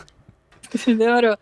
[0.87, 1.39] Demorou.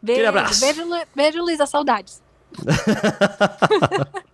[0.00, 0.60] Beijo, abraço.
[0.60, 0.82] Beijo,
[1.14, 1.66] beijo, Luísa.
[1.66, 2.22] Saudades.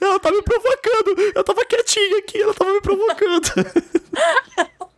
[0.00, 1.32] Ela tá me provocando.
[1.34, 3.42] Eu tava quietinha aqui, ela tava me provocando.